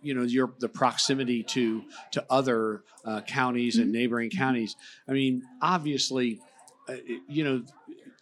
You 0.01 0.13
know, 0.13 0.23
your 0.23 0.53
the 0.60 0.69
proximity 0.69 1.43
to 1.43 1.83
to 2.12 2.25
other 2.29 2.83
uh, 3.05 3.21
counties 3.21 3.77
and 3.77 3.91
neighboring 3.91 4.29
counties. 4.29 4.75
I 5.07 5.13
mean, 5.13 5.43
obviously, 5.62 6.39
uh, 6.88 6.95
you 7.27 7.43
know, 7.43 7.63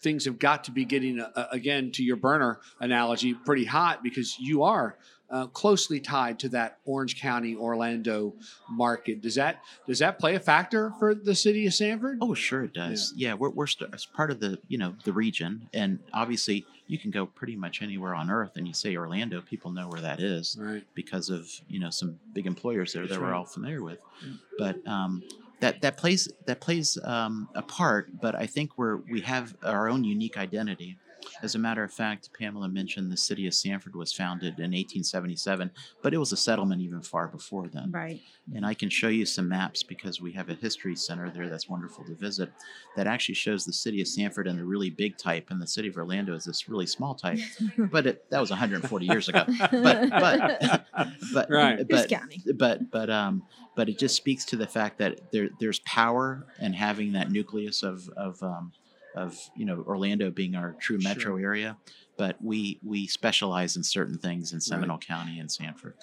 things 0.02 0.26
have 0.26 0.38
got 0.38 0.66
to 0.66 0.72
be 0.72 0.86
getting 0.86 1.20
uh, 1.20 1.48
again 1.52 1.92
to 1.92 2.04
your 2.04 2.16
burner 2.16 2.60
analogy 2.80 3.34
pretty 3.34 3.66
hot 3.66 4.04
because 4.04 4.38
you 4.40 4.64
are 4.64 4.98
uh, 5.30 5.48
closely 5.48 6.00
tied 6.00 6.40
to 6.40 6.50
that 6.50 6.80
Orange 6.86 7.20
County 7.20 7.56
Orlando 7.56 8.34
market. 8.70 9.22
Does 9.22 9.36
that 9.36 9.62
does 9.88 10.00
that 10.00 10.20
play 10.20 10.36
a 10.36 10.40
factor 10.40 10.94
for 11.00 11.16
the 11.16 11.36
city 11.36 11.66
of 11.68 11.74
Sanford? 11.74 12.20
Oh, 12.22 12.34
sure 12.34 12.64
it 12.64 12.74
does. 12.74 13.14
Yeah, 13.16 13.34
we're 13.34 13.50
we're 13.50 13.68
st- 13.68 13.94
as 13.94 14.06
part 14.06 14.32
of 14.32 14.40
the 14.40 14.60
you 14.68 14.78
know 14.78 14.96
the 15.04 15.14
region, 15.14 15.70
and 15.74 16.00
obviously 16.14 16.66
you 16.88 17.00
can 17.00 17.12
go 17.12 17.26
pretty 17.26 17.56
much 17.56 17.82
anywhere 17.82 18.14
on 18.14 18.30
earth, 18.30 18.52
and 18.56 18.68
you 18.68 18.74
say 18.74 18.96
Orlando, 18.96 19.42
people 19.42 19.72
know 19.72 19.88
where 19.88 20.02
that 20.02 20.20
is. 20.20 20.58
right. 20.60 20.84
because 20.94 21.30
of 21.30 21.50
you 21.68 21.80
know 21.80 21.90
some 21.90 22.20
big 22.34 22.46
employers 22.46 22.94
there 22.94 23.04
That's 23.04 23.16
that 23.16 23.22
we're 23.22 23.34
all 23.34 23.46
familiar 23.46 23.84
with. 23.84 24.00
Yeah. 24.24 24.34
But 24.58 24.88
um, 24.88 25.24
that 25.60 25.82
that 25.82 25.98
plays 25.98 26.32
that 26.46 26.60
plays 26.62 26.98
um, 27.04 27.50
a 27.56 27.62
part, 27.62 28.20
but 28.22 28.36
I 28.36 28.46
think 28.46 28.78
we're 28.78 28.98
we 28.98 29.22
have 29.22 29.56
our 29.64 29.90
own 29.90 30.04
unique 30.04 30.38
identity. 30.38 30.98
As 31.42 31.56
a 31.56 31.60
matter 31.60 31.84
of 31.84 31.92
fact, 31.92 32.30
Pamela 32.38 32.68
mentioned 32.68 33.12
the 33.12 33.18
city 33.18 33.48
of 33.48 33.54
Sanford 33.54 33.96
was 33.96 34.14
founded 34.14 34.60
in 34.60 34.72
1877, 34.72 35.72
but 36.02 36.14
it 36.14 36.18
was 36.18 36.32
a 36.32 36.38
settlement 36.38 36.82
even 36.82 37.02
far 37.02 37.28
before 37.28 37.68
then. 37.68 37.92
Right. 37.92 38.22
And 38.54 38.66
I 38.66 38.74
can 38.74 38.90
show 38.90 39.08
you 39.08 39.26
some 39.26 39.50
maps 39.50 39.84
because 39.84 40.22
we 40.22 40.32
have 40.34 40.50
a 40.50 40.54
history 40.54 40.96
center 40.96 41.30
there 41.30 41.50
that's 41.50 41.70
wonderful 41.70 42.06
to 42.06 42.16
visit 42.16 42.52
that 42.96 43.08
actually 43.08 43.36
shows 43.36 43.66
the 43.66 43.74
city 43.74 44.02
of 44.02 44.08
Sanford 44.08 44.48
in 44.48 44.58
the 44.58 44.66
really 44.66 44.90
big 44.90 45.18
type, 45.18 45.48
and 45.50 45.62
the 45.62 45.68
city 45.68 45.88
of 45.88 45.98
Orlando 45.98 46.36
is 46.36 46.46
this 46.46 46.70
really 46.70 46.88
small 46.88 47.16
type. 47.16 47.40
But 47.78 48.08
it, 48.08 48.30
that 48.30 48.40
was 48.40 48.50
140 48.50 49.06
years 49.06 49.30
ago. 49.30 49.44
But 49.48 50.10
but 50.10 50.86
but 51.34 51.50
Right. 51.50 51.78
Who's 51.78 52.06
but 52.08 52.58
but 52.58 52.92
but 52.92 53.10
um 53.10 53.44
but 53.76 53.90
it 53.90 54.00
just 54.00 54.16
speaks 54.16 54.46
to 54.46 54.56
the 54.56 54.68
fact 54.68 54.98
that 55.00 55.32
there 55.32 55.50
there's 55.60 55.80
power 55.80 56.48
in 56.60 56.74
having 56.74 57.14
that 57.14 57.32
nucleus 57.32 57.84
of 57.84 58.10
of 58.18 58.42
um, 58.42 58.72
of 59.16 59.38
you 59.56 59.66
know 59.66 59.84
Orlando 59.88 60.30
being 60.32 60.56
our 60.56 60.74
true 60.80 61.00
metro 61.02 61.38
area, 61.38 61.78
but 62.18 62.38
we 62.42 62.80
we 62.84 63.08
specialize 63.08 63.76
in 63.76 63.84
certain 63.84 64.18
things 64.18 64.54
in 64.54 64.62
Seminole 64.62 64.98
County 65.00 65.40
and 65.40 65.52
Sanford. 65.52 65.96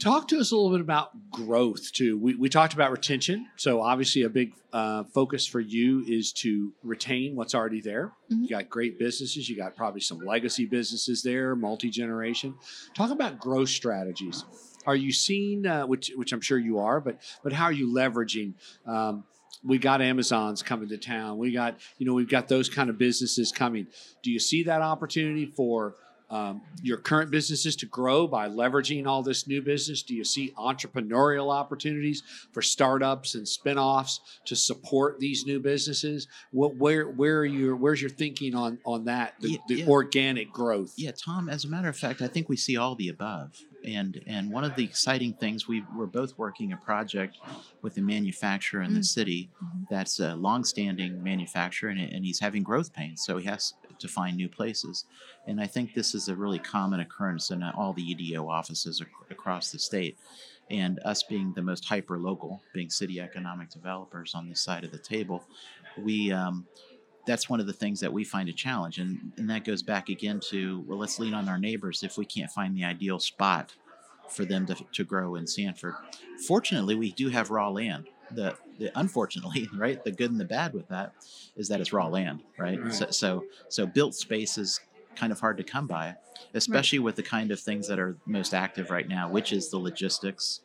Talk 0.00 0.26
to 0.28 0.38
us 0.40 0.50
a 0.50 0.56
little 0.56 0.72
bit 0.72 0.80
about 0.80 1.30
growth 1.30 1.92
too. 1.92 2.18
We, 2.18 2.34
we 2.34 2.48
talked 2.48 2.74
about 2.74 2.90
retention. 2.90 3.46
So 3.56 3.80
obviously 3.80 4.22
a 4.22 4.28
big 4.28 4.52
uh, 4.72 5.04
focus 5.04 5.46
for 5.46 5.60
you 5.60 6.04
is 6.08 6.32
to 6.32 6.72
retain 6.82 7.36
what's 7.36 7.54
already 7.54 7.80
there. 7.80 8.12
Mhm. 8.30 8.42
You 8.42 8.48
got 8.48 8.68
great 8.68 8.98
businesses. 8.98 9.48
You 9.48 9.56
got 9.56 9.76
probably 9.76 10.00
some 10.00 10.18
legacy 10.18 10.66
businesses 10.66 11.22
there, 11.22 11.54
multi 11.54 11.90
generation. 11.90 12.56
Talk 12.94 13.10
about 13.12 13.38
growth 13.38 13.68
strategies. 13.68 14.44
Are 14.84 14.96
you 14.96 15.12
seeing, 15.12 15.64
uh, 15.64 15.86
which 15.86 16.10
which 16.16 16.32
I'm 16.32 16.40
sure 16.40 16.58
you 16.58 16.80
are, 16.80 17.00
but 17.00 17.20
but 17.44 17.52
how 17.52 17.64
are 17.66 17.72
you 17.72 17.86
leveraging? 17.94 18.54
Um, 18.84 19.24
we 19.64 19.78
got 19.78 20.02
Amazon's 20.02 20.62
coming 20.62 20.88
to 20.90 20.98
town. 20.98 21.38
We 21.38 21.52
got 21.52 21.78
you 21.98 22.06
know 22.06 22.14
we've 22.14 22.28
got 22.28 22.48
those 22.48 22.68
kind 22.68 22.90
of 22.90 22.98
businesses 22.98 23.52
coming. 23.52 23.86
Do 24.22 24.30
you 24.30 24.38
see 24.38 24.62
that 24.64 24.82
opportunity 24.82 25.46
for 25.46 25.94
um, 26.30 26.62
your 26.82 26.96
current 26.96 27.30
businesses 27.30 27.76
to 27.76 27.86
grow 27.86 28.26
by 28.26 28.48
leveraging 28.48 29.06
all 29.06 29.22
this 29.22 29.46
new 29.46 29.62
business? 29.62 30.02
Do 30.02 30.14
you 30.14 30.24
see 30.24 30.52
entrepreneurial 30.58 31.52
opportunities 31.52 32.22
for 32.52 32.62
startups 32.62 33.34
and 33.34 33.46
spin-offs 33.46 34.20
to 34.46 34.56
support 34.56 35.20
these 35.20 35.44
new 35.46 35.60
businesses? 35.60 36.26
What, 36.50 36.76
where 36.76 37.08
where 37.08 37.38
are 37.38 37.44
your 37.46 37.76
where's 37.76 38.00
your 38.00 38.10
thinking 38.10 38.54
on 38.54 38.78
on 38.84 39.04
that 39.04 39.34
the, 39.40 39.50
Yeah, 39.52 39.58
the 39.68 39.74
yeah. 39.76 39.86
organic 39.86 40.50
growth? 40.52 40.94
Yeah, 40.96 41.12
Tom. 41.12 41.48
As 41.48 41.64
a 41.64 41.68
matter 41.68 41.88
of 41.88 41.96
fact, 41.96 42.20
I 42.22 42.26
think 42.28 42.48
we 42.48 42.56
see 42.56 42.76
all 42.76 42.94
the 42.94 43.08
above. 43.08 43.52
And 43.84 44.22
and 44.26 44.50
one 44.50 44.64
of 44.64 44.74
the 44.76 44.84
exciting 44.84 45.34
things 45.34 45.68
we 45.68 45.82
we're 45.96 46.06
both 46.06 46.36
working 46.38 46.72
a 46.72 46.76
project 46.76 47.36
with 47.82 47.96
a 47.98 48.00
manufacturer 48.00 48.82
in 48.82 48.94
the 48.94 49.00
Mm. 49.00 49.04
city 49.04 49.50
Mhm. 49.62 49.86
that's 49.90 50.18
a 50.20 50.34
long-standing 50.34 51.22
manufacturer 51.22 51.90
and, 51.90 52.00
and 52.00 52.24
he's 52.24 52.40
having 52.40 52.62
growth 52.62 52.92
pains, 52.92 53.22
so 53.24 53.36
he 53.36 53.46
has 53.46 53.74
to 53.98 54.08
find 54.08 54.36
new 54.36 54.48
places. 54.48 55.04
And 55.46 55.60
I 55.60 55.66
think 55.66 55.94
this 55.94 56.14
is 56.14 56.28
a 56.28 56.34
really 56.36 56.58
common 56.58 57.00
occurrence 57.00 57.50
in 57.50 57.62
all 57.62 57.92
the 57.92 58.02
EDO 58.02 58.48
offices 58.48 59.00
ac- 59.00 59.10
across 59.30 59.70
the 59.70 59.78
state. 59.78 60.16
And 60.70 60.98
us 61.04 61.22
being 61.22 61.52
the 61.52 61.62
most 61.62 61.84
hyper 61.84 62.18
local, 62.18 62.62
being 62.72 62.88
city 62.90 63.20
economic 63.20 63.68
developers 63.70 64.34
on 64.34 64.48
this 64.48 64.62
side 64.62 64.82
of 64.82 64.90
the 64.92 64.98
table, 64.98 65.46
we 65.98 66.32
um, 66.32 66.66
that's 67.26 67.48
one 67.48 67.60
of 67.60 67.66
the 67.66 67.72
things 67.72 68.00
that 68.00 68.12
we 68.12 68.24
find 68.24 68.48
a 68.48 68.52
challenge 68.52 68.98
and, 68.98 69.32
and 69.36 69.48
that 69.48 69.64
goes 69.64 69.82
back 69.82 70.08
again 70.08 70.40
to 70.50 70.84
well 70.86 70.98
let's 70.98 71.18
lean 71.18 71.34
on 71.34 71.48
our 71.48 71.58
neighbors 71.58 72.02
if 72.02 72.18
we 72.18 72.24
can't 72.24 72.50
find 72.50 72.76
the 72.76 72.84
ideal 72.84 73.18
spot 73.18 73.74
for 74.28 74.44
them 74.44 74.66
to, 74.66 74.74
to 74.92 75.04
grow 75.04 75.34
in 75.34 75.46
sanford. 75.46 75.94
Fortunately 76.46 76.94
we 76.94 77.12
do 77.12 77.28
have 77.28 77.50
raw 77.50 77.68
land. 77.68 78.08
The, 78.30 78.56
the 78.78 78.90
unfortunately 78.98 79.68
right 79.76 80.02
the 80.02 80.10
good 80.10 80.30
and 80.30 80.40
the 80.40 80.46
bad 80.46 80.72
with 80.72 80.88
that 80.88 81.12
is 81.56 81.68
that 81.68 81.80
it's 81.80 81.92
raw 81.92 82.08
land 82.08 82.42
right, 82.58 82.82
Right. 82.82 82.92
So, 82.92 83.06
so 83.10 83.44
so 83.68 83.86
built 83.86 84.14
space 84.14 84.56
is 84.56 84.80
kind 85.14 85.30
of 85.30 85.40
hard 85.40 85.58
to 85.58 85.62
come 85.62 85.86
by 85.86 86.16
especially 86.54 86.98
with 86.98 87.16
the 87.16 87.22
kind 87.22 87.50
of 87.50 87.60
things 87.60 87.86
that 87.86 87.98
are 87.98 88.16
most 88.26 88.54
active 88.54 88.90
right 88.90 89.06
now 89.06 89.28
which 89.28 89.52
is 89.52 89.70
the 89.70 89.78
logistics 89.78 90.60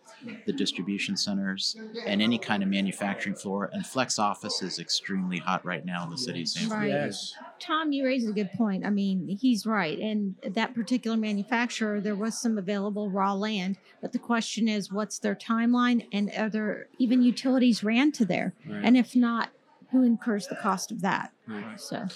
the 0.45 0.53
distribution 0.53 1.15
centers 1.15 1.75
and 2.05 2.21
any 2.21 2.37
kind 2.37 2.63
of 2.63 2.69
manufacturing 2.69 3.35
floor 3.35 3.69
and 3.73 3.85
flex 3.85 4.19
office 4.19 4.61
is 4.61 4.79
extremely 4.79 5.37
hot 5.37 5.63
right 5.65 5.85
now 5.85 6.03
in 6.03 6.09
the 6.09 6.17
city 6.17 6.41
of 6.41 6.47
sanford 6.47 6.77
Right. 6.79 6.89
Yes. 6.89 7.33
Tom, 7.59 7.91
you 7.91 8.05
raise 8.05 8.27
a 8.27 8.31
good 8.31 8.51
point. 8.53 8.85
I 8.85 8.89
mean, 8.89 9.37
he's 9.39 9.65
right. 9.65 9.97
And 9.99 10.35
that 10.43 10.73
particular 10.73 11.17
manufacturer, 11.17 11.99
there 11.99 12.15
was 12.15 12.37
some 12.37 12.57
available 12.57 13.09
raw 13.09 13.33
land, 13.33 13.77
but 14.01 14.13
the 14.13 14.19
question 14.19 14.67
is, 14.67 14.91
what's 14.91 15.19
their 15.19 15.35
timeline, 15.35 16.05
and 16.11 16.31
are 16.37 16.49
there 16.49 16.87
even 16.97 17.21
utilities 17.21 17.83
ran 17.83 18.11
to 18.13 18.25
there? 18.25 18.53
Right. 18.67 18.81
And 18.83 18.97
if 18.97 19.15
not, 19.15 19.49
who 19.91 20.03
incurs 20.03 20.47
the 20.47 20.55
cost 20.55 20.91
of 20.91 21.01
that? 21.01 21.31
Right. 21.47 21.79
So, 21.79 22.07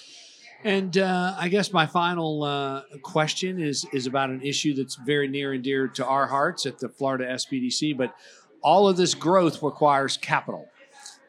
And 0.64 0.98
uh, 0.98 1.36
I 1.38 1.50
guess 1.50 1.74
my 1.74 1.86
final 1.86 2.44
uh, 2.44 2.84
question 3.02 3.62
is 3.62 3.86
is 3.92 4.08
about 4.08 4.30
an 4.30 4.42
issue 4.42 4.74
that's 4.74 4.96
very 4.96 5.28
near 5.28 5.54
and 5.54 5.64
dear 5.64 5.88
to 5.90 6.06
our 6.06 6.28
hearts 6.28 6.66
at 6.66 6.80
the 6.80 6.90
Florida 6.90 7.26
SBDC. 7.26 7.98
But 7.98 8.16
all 8.62 8.88
of 8.88 8.96
this 8.96 9.14
growth 9.14 9.62
requires 9.62 10.16
capital. 10.16 10.70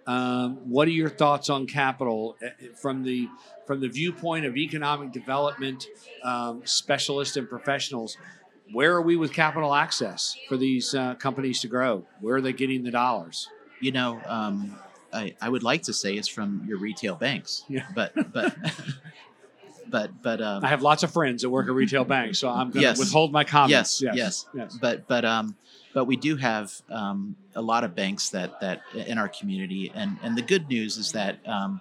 Um, 0.07 0.57
what 0.71 0.87
are 0.87 0.93
your 0.93 1.09
thoughts 1.09 1.51
on 1.51 1.67
capital 1.67 2.37
uh, 2.45 2.49
from 2.81 3.03
the 3.03 3.29
from 3.67 3.81
the 3.81 3.89
viewpoint 3.89 4.45
of 4.45 4.57
economic 4.57 5.13
development 5.13 5.89
um, 6.23 6.63
specialists 6.65 7.37
and 7.37 7.49
professionals? 7.49 8.17
Where 8.73 8.95
are 8.95 9.03
we 9.03 9.17
with 9.17 9.33
capital 9.33 9.75
access 9.75 10.37
for 10.49 10.57
these 10.57 10.95
uh, 10.95 11.17
companies 11.17 11.61
to 11.61 11.69
grow? 11.69 12.07
Where 12.21 12.37
are 12.37 12.41
they 12.41 12.53
getting 12.53 12.83
the 12.83 12.91
dollars? 12.91 13.49
you 13.85 13.93
know 13.93 14.21
um, 14.27 14.75
I, 15.15 15.35
I 15.41 15.49
would 15.49 15.63
like 15.63 15.83
to 15.85 15.93
say 15.93 16.15
it's 16.15 16.29
from 16.29 16.65
your 16.67 16.79
retail 16.79 17.15
banks 17.15 17.65
Yeah. 17.69 17.87
but 17.95 18.13
but 18.33 18.55
but 19.89 20.23
but 20.23 20.41
um, 20.41 20.65
I 20.65 20.69
have 20.69 20.83
lots 20.83 21.03
of 21.03 21.13
friends 21.13 21.43
that 21.43 21.51
work 21.51 21.69
at 21.69 21.75
retail 21.75 22.05
banks, 22.05 22.39
so 22.39 22.49
I'm 22.49 22.69
going 22.71 22.73
to 22.73 22.81
Yes. 22.81 22.99
withhold 22.99 23.33
my 23.33 23.45
comments. 23.45 24.01
Yes, 24.03 24.15
yes. 24.17 24.47
yes. 24.55 24.79
but 24.81 25.07
but 25.07 25.25
um 25.25 25.57
but 25.93 26.07
we 26.07 26.17
do 26.17 26.35
have 26.37 26.73
um, 26.91 27.37
a 27.55 27.63
lot 27.63 27.85
of 27.85 27.95
banks 27.95 28.31
that 28.31 28.61
that 28.61 28.83
in 28.95 29.17
our 29.19 29.29
community 29.29 29.93
and 29.95 30.17
and 30.23 30.37
the 30.37 30.43
good 30.43 30.69
news 30.69 30.97
is 30.97 31.13
that 31.13 31.39
um, 31.47 31.81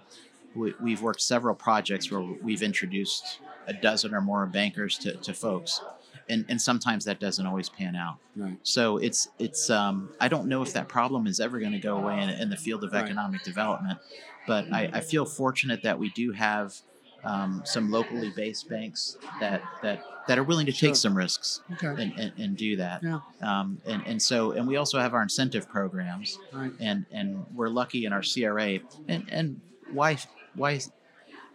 we, 0.54 0.72
we've 0.80 1.02
worked 1.02 1.20
several 1.20 1.54
projects 1.54 2.10
where 2.12 2.20
we've 2.20 2.62
introduced 2.62 3.40
a 3.66 3.72
dozen 3.72 4.14
or 4.14 4.20
more 4.20 4.46
bankers 4.46 4.96
to, 4.98 5.14
to 5.16 5.32
folks 5.34 5.80
and 6.28 6.44
and 6.48 6.60
sometimes 6.60 7.04
that 7.04 7.20
doesn't 7.20 7.46
always 7.46 7.68
pan 7.68 7.94
out 7.96 8.16
Right. 8.36 8.58
so 8.62 8.96
it's 8.98 9.28
it's 9.38 9.70
um, 9.70 10.14
i 10.20 10.28
don't 10.28 10.46
know 10.48 10.62
if 10.62 10.72
that 10.72 10.88
problem 10.88 11.26
is 11.26 11.40
ever 11.40 11.58
going 11.60 11.72
to 11.72 11.78
go 11.78 11.96
away 11.96 12.20
in, 12.22 12.28
in 12.30 12.48
the 12.50 12.56
field 12.56 12.82
of 12.84 12.92
Right. 12.92 13.04
economic 13.04 13.42
development 13.42 13.98
but 14.46 14.66
I, 14.72 14.90
I 14.92 15.00
feel 15.00 15.24
fortunate 15.24 15.82
that 15.84 15.98
we 15.98 16.10
do 16.10 16.32
have 16.32 16.72
um, 17.24 17.62
some 17.64 17.90
locally 17.90 18.30
based 18.36 18.68
banks 18.68 19.16
that 19.40 19.62
that 19.82 20.02
that 20.28 20.38
are 20.38 20.42
willing 20.44 20.66
to 20.66 20.72
Sure. 20.72 20.88
take 20.90 20.96
some 20.96 21.14
risks 21.16 21.60
Okay. 21.72 22.02
and, 22.02 22.12
and, 22.18 22.32
and 22.38 22.56
do 22.56 22.76
that. 22.76 23.02
Yeah. 23.02 23.20
Um, 23.42 23.78
and, 23.86 24.02
and 24.06 24.22
so, 24.22 24.52
and 24.52 24.66
we 24.66 24.76
also 24.76 24.98
have 24.98 25.12
our 25.12 25.22
incentive 25.22 25.68
programs 25.68 26.38
Right. 26.52 26.72
and, 26.80 27.04
and 27.10 27.44
we're 27.54 27.68
lucky 27.68 28.06
in 28.06 28.12
our 28.14 28.22
CRA 28.22 28.78
and, 29.08 29.28
and 29.30 29.60
why, 29.92 30.16
why, 30.54 30.80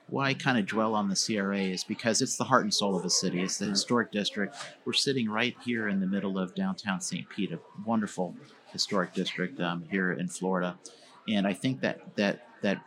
why 0.09 0.29
I 0.29 0.33
kind 0.33 0.57
of 0.57 0.65
dwell 0.65 0.95
on 0.95 1.09
the 1.09 1.15
CRA 1.15 1.59
is 1.59 1.83
because 1.83 2.21
it's 2.21 2.37
the 2.37 2.43
heart 2.43 2.63
and 2.63 2.73
soul 2.73 2.95
of 2.95 3.05
a 3.05 3.09
city. 3.09 3.41
It's 3.41 3.57
the 3.57 3.65
historic 3.65 4.11
district. 4.11 4.55
We're 4.85 4.93
sitting 4.93 5.29
right 5.29 5.55
here 5.63 5.87
in 5.87 5.99
the 5.99 6.07
middle 6.07 6.37
of 6.37 6.55
downtown 6.55 7.01
St. 7.01 7.27
Pete, 7.29 7.51
a 7.51 7.59
wonderful 7.85 8.35
historic 8.71 9.13
district 9.13 9.59
um, 9.59 9.85
here 9.89 10.11
in 10.13 10.27
Florida. 10.27 10.77
And 11.27 11.45
I 11.45 11.53
think 11.53 11.81
that, 11.81 12.15
that, 12.15 12.47
that 12.61 12.81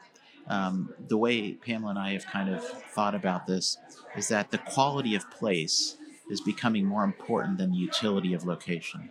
um, 0.48 0.92
the 1.08 1.16
way 1.16 1.52
Pamela 1.52 1.90
and 1.90 1.98
I 1.98 2.12
have 2.12 2.26
kind 2.26 2.52
of 2.52 2.64
thought 2.64 3.14
about 3.14 3.46
this 3.46 3.78
is 4.16 4.28
that 4.28 4.50
the 4.50 4.58
quality 4.58 5.14
of 5.14 5.30
place 5.30 5.96
is 6.30 6.40
becoming 6.40 6.84
more 6.84 7.04
important 7.04 7.58
than 7.58 7.72
the 7.72 7.78
utility 7.78 8.34
of 8.34 8.44
location. 8.44 9.10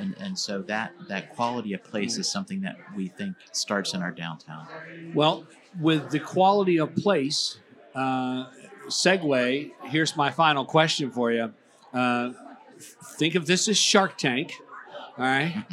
And, 0.00 0.16
and 0.18 0.38
so 0.38 0.62
that, 0.62 0.92
that 1.08 1.34
quality 1.34 1.74
of 1.74 1.84
place 1.84 2.16
is 2.16 2.26
something 2.26 2.62
that 2.62 2.76
we 2.96 3.08
think 3.08 3.36
starts 3.52 3.92
in 3.92 4.00
our 4.00 4.10
downtown. 4.10 4.66
Well, 5.14 5.46
with 5.78 6.10
the 6.10 6.20
quality 6.20 6.78
of 6.78 6.94
place, 6.96 7.58
uh, 7.94 8.46
segue, 8.88 9.72
here's 9.84 10.16
my 10.16 10.30
final 10.30 10.64
question 10.64 11.10
for 11.10 11.30
you. 11.30 11.52
Uh, 11.92 12.32
think 13.18 13.34
of 13.34 13.46
this 13.46 13.68
as 13.68 13.76
Shark 13.76 14.16
Tank. 14.16 14.54
All 15.18 15.24
right. 15.24 15.64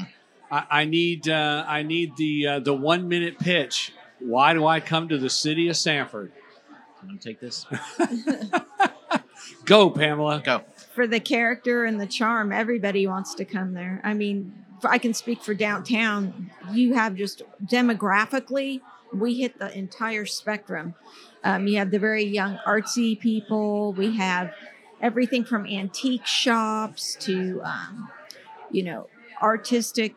I, 0.52 0.66
I 0.70 0.86
need 0.86 1.30
uh, 1.30 1.64
I 1.68 1.84
need 1.84 2.18
the 2.18 2.48
uh, 2.48 2.60
the 2.60 2.74
one 2.74 3.08
minute 3.08 3.40
pitch. 3.40 3.94
Why 4.20 4.54
do 4.54 4.66
I 4.66 4.80
come 4.80 5.08
to 5.10 5.18
the 5.18 5.30
city 5.30 5.70
of 5.70 5.78
Sanford? 5.78 6.32
I'm 7.02 7.08
going 7.08 7.20
to 7.20 7.28
take 7.28 7.40
this. 7.40 7.66
Go, 9.66 9.90
Pamela. 9.90 10.42
Go. 10.44 10.64
for 10.94 11.08
the 11.08 11.20
character 11.20 11.86
and 11.86 12.00
the 12.02 12.08
charm, 12.08 12.52
everybody 12.52 13.06
wants 13.08 13.36
to 13.36 13.46
come 13.46 13.74
there. 13.74 14.02
I 14.04 14.14
mean, 14.14 14.54
I 14.84 14.98
can 14.98 15.14
speak 15.14 15.42
for 15.42 15.54
downtown. 15.54 16.52
You 16.72 16.94
have 16.94 17.16
just 17.16 17.42
demographically, 17.66 18.82
we 19.14 19.40
hit 19.40 19.60
the 19.60 19.76
entire 19.78 20.26
spectrum. 20.26 20.96
Um, 21.44 21.68
you 21.68 21.78
have 21.78 21.92
the 21.92 22.00
very 22.00 22.24
young 22.26 22.60
artsy 22.68 23.20
people. 23.20 23.94
We 23.94 24.18
have 24.18 24.54
everything 25.02 25.46
from 25.46 25.66
antique 25.66 26.26
shops 26.26 27.16
to, 27.22 27.62
um, 27.64 28.10
you 28.72 28.84
know, 28.84 29.08
artistic 29.42 30.16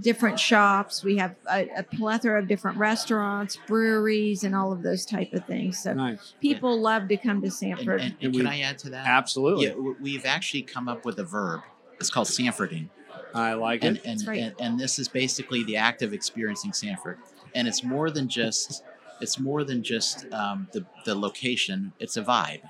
different 0.00 0.38
shops. 0.38 1.02
We 1.02 1.16
have 1.16 1.34
a, 1.50 1.68
a 1.78 1.82
plethora 1.82 2.40
of 2.40 2.48
different 2.48 2.78
restaurants, 2.78 3.56
breweries, 3.66 4.44
and 4.44 4.54
all 4.54 4.72
of 4.72 4.82
those 4.82 5.04
type 5.06 5.32
of 5.32 5.44
things. 5.46 5.78
So 5.82 5.94
Nice. 5.94 6.34
people 6.40 6.80
love 6.80 7.08
to 7.08 7.16
come 7.16 7.42
to 7.42 7.50
Sanford. 7.50 8.00
and, 8.00 8.12
And 8.14 8.16
and 8.22 8.32
we- 8.34 8.38
can 8.40 8.46
I 8.46 8.60
add 8.60 8.78
to 8.78 8.90
that? 8.90 9.06
Absolutely. 9.06 9.66
Yeah, 9.66 9.74
we've 10.00 10.26
actually 10.26 10.62
come 10.62 10.88
up 10.88 11.04
with 11.04 11.18
a 11.18 11.24
verb. 11.24 11.60
It's 12.00 12.10
called 12.10 12.28
Sanfording. 12.28 12.88
I 13.34 13.54
like 13.54 13.84
and 13.84 13.96
it. 13.98 14.04
and, 14.06 14.26
right. 14.26 14.40
and 14.40 14.54
and 14.58 14.80
this 14.80 14.98
is 14.98 15.08
basically 15.08 15.62
the 15.64 15.76
act 15.76 16.00
of 16.02 16.12
experiencing 16.14 16.72
Sanford, 16.72 17.18
and 17.54 17.68
it's 17.68 17.82
more 17.84 18.10
than 18.10 18.28
just 18.28 18.82
it's 19.20 19.38
more 19.38 19.64
than 19.64 19.82
just 19.82 20.32
um, 20.32 20.68
the 20.72 20.86
the 21.04 21.14
location. 21.14 21.92
It's 21.98 22.16
a 22.16 22.22
vibe, 22.22 22.60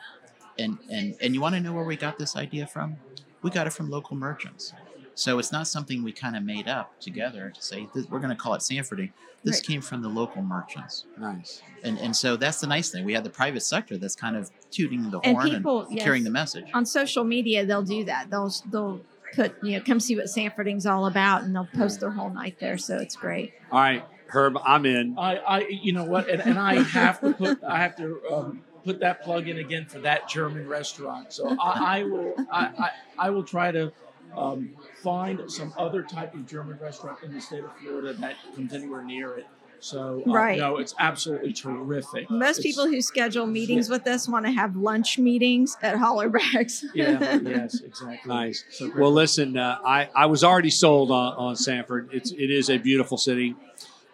and 0.58 0.78
and 0.90 1.14
and 1.20 1.34
you 1.34 1.40
want 1.40 1.54
to 1.54 1.60
know 1.60 1.72
where 1.72 1.84
we 1.84 1.94
got 1.96 2.18
this 2.18 2.34
idea 2.36 2.66
from? 2.66 2.96
We 3.42 3.50
got 3.50 3.66
it 3.68 3.72
from 3.72 3.88
local 3.88 4.16
merchants. 4.16 4.72
So 5.18 5.40
it's 5.40 5.50
not 5.50 5.66
something 5.66 6.04
we 6.04 6.12
kind 6.12 6.36
of 6.36 6.44
made 6.44 6.68
up 6.68 7.00
together 7.00 7.50
to 7.52 7.60
say 7.60 7.88
"Th- 7.92 8.06
we're 8.08 8.20
going 8.20 8.30
to 8.30 8.36
call 8.36 8.54
it 8.54 8.60
Sanfording. 8.60 9.10
This 9.42 9.56
Right. 9.56 9.64
came 9.66 9.80
from 9.80 10.00
the 10.02 10.08
local 10.08 10.42
merchants, 10.42 11.04
Nice. 11.18 11.60
and 11.82 11.98
and 11.98 12.14
so 12.14 12.36
that's 12.36 12.60
the 12.60 12.66
nice 12.68 12.90
thing. 12.90 13.04
We 13.04 13.14
had 13.14 13.24
the 13.24 13.30
private 13.30 13.62
sector 13.62 13.96
that's 13.96 14.14
kind 14.14 14.36
of 14.36 14.50
tooting 14.70 15.10
the 15.10 15.18
And 15.20 15.36
horn 15.36 15.50
people- 15.50 15.82
and 15.86 15.96
yes. 15.96 16.04
carrying 16.04 16.22
the 16.24 16.30
message. 16.30 16.66
on 16.72 16.86
social 16.86 17.24
media 17.24 17.66
they'll 17.66 17.82
do 17.82 18.04
that 18.04 18.30
they'll 18.30 18.52
they'll 18.70 19.00
put 19.34 19.54
you 19.62 19.76
know 19.76 19.84
come 19.84 19.98
see 20.00 20.14
what 20.16 20.28
sanfording's 20.28 20.86
all 20.86 21.06
about 21.06 21.42
and 21.42 21.54
they'll 21.54 21.68
post 21.74 21.98
their 22.00 22.10
whole 22.12 22.30
night 22.30 22.56
there 22.60 22.78
so 22.78 22.96
it's 22.96 23.16
great 23.16 23.52
All 23.72 23.80
right, 23.80 24.04
Herb, 24.28 24.56
I'm 24.64 24.86
in. 24.86 25.16
I, 25.18 25.36
I, 25.38 25.58
you 25.68 25.92
know 25.92 26.04
what, 26.04 26.28
and, 26.28 26.40
and 26.42 26.58
I 26.58 26.80
have 26.82 27.20
to 27.22 27.32
put, 27.32 27.62
I 27.64 27.78
have 27.78 27.96
to 27.96 28.20
um, 28.32 28.62
put 28.84 29.00
that 29.00 29.22
plug 29.22 29.48
in 29.48 29.58
again 29.58 29.84
for 29.86 29.98
that 30.00 30.28
German 30.28 30.68
restaurant. 30.68 31.32
So 31.32 31.48
I, 31.60 31.98
I 32.00 32.02
will, 32.04 32.34
I, 32.52 32.60
I, 32.66 32.90
I 33.26 33.30
will 33.30 33.44
try 33.44 33.70
to 33.72 33.92
um, 34.36 34.70
find 35.02 35.50
some 35.50 35.72
other 35.76 36.02
type 36.02 36.34
of 36.34 36.46
German 36.46 36.78
restaurant 36.80 37.18
in 37.22 37.32
the 37.32 37.40
state 37.40 37.64
of 37.64 37.70
Florida 37.82 38.12
that 38.14 38.36
comes 38.54 38.72
anywhere 38.74 39.02
near 39.04 39.36
it. 39.38 39.46
So 39.80 40.24
uh, 40.26 40.32
Right. 40.32 40.58
no, 40.58 40.78
it's 40.78 40.92
absolutely 40.98 41.52
terrific. 41.52 42.28
most 42.30 42.58
It's- 42.58 42.62
people 42.62 42.88
who 42.88 43.00
schedule 43.00 43.46
meetings 43.46 43.88
with 43.88 44.06
us 44.08 44.28
want 44.28 44.44
to 44.46 44.50
have 44.52 44.74
lunch 44.76 45.18
meetings 45.18 45.76
at 45.82 45.94
hollerbachs 45.96 46.82
yeah, 46.94 47.38
yes, 47.44 47.80
exactly. 47.80 48.28
Nice. 48.28 48.64
So. 48.70 48.90
Well, 48.96 49.12
listen, 49.12 49.56
uh, 49.56 49.78
I 49.84 50.08
I 50.16 50.26
was 50.26 50.42
already 50.42 50.70
sold 50.70 51.12
on, 51.12 51.34
on 51.34 51.54
Sanford. 51.56 52.08
It's 52.12 52.32
it 52.32 52.50
is 52.50 52.68
a 52.70 52.78
beautiful 52.78 53.18
city, 53.18 53.54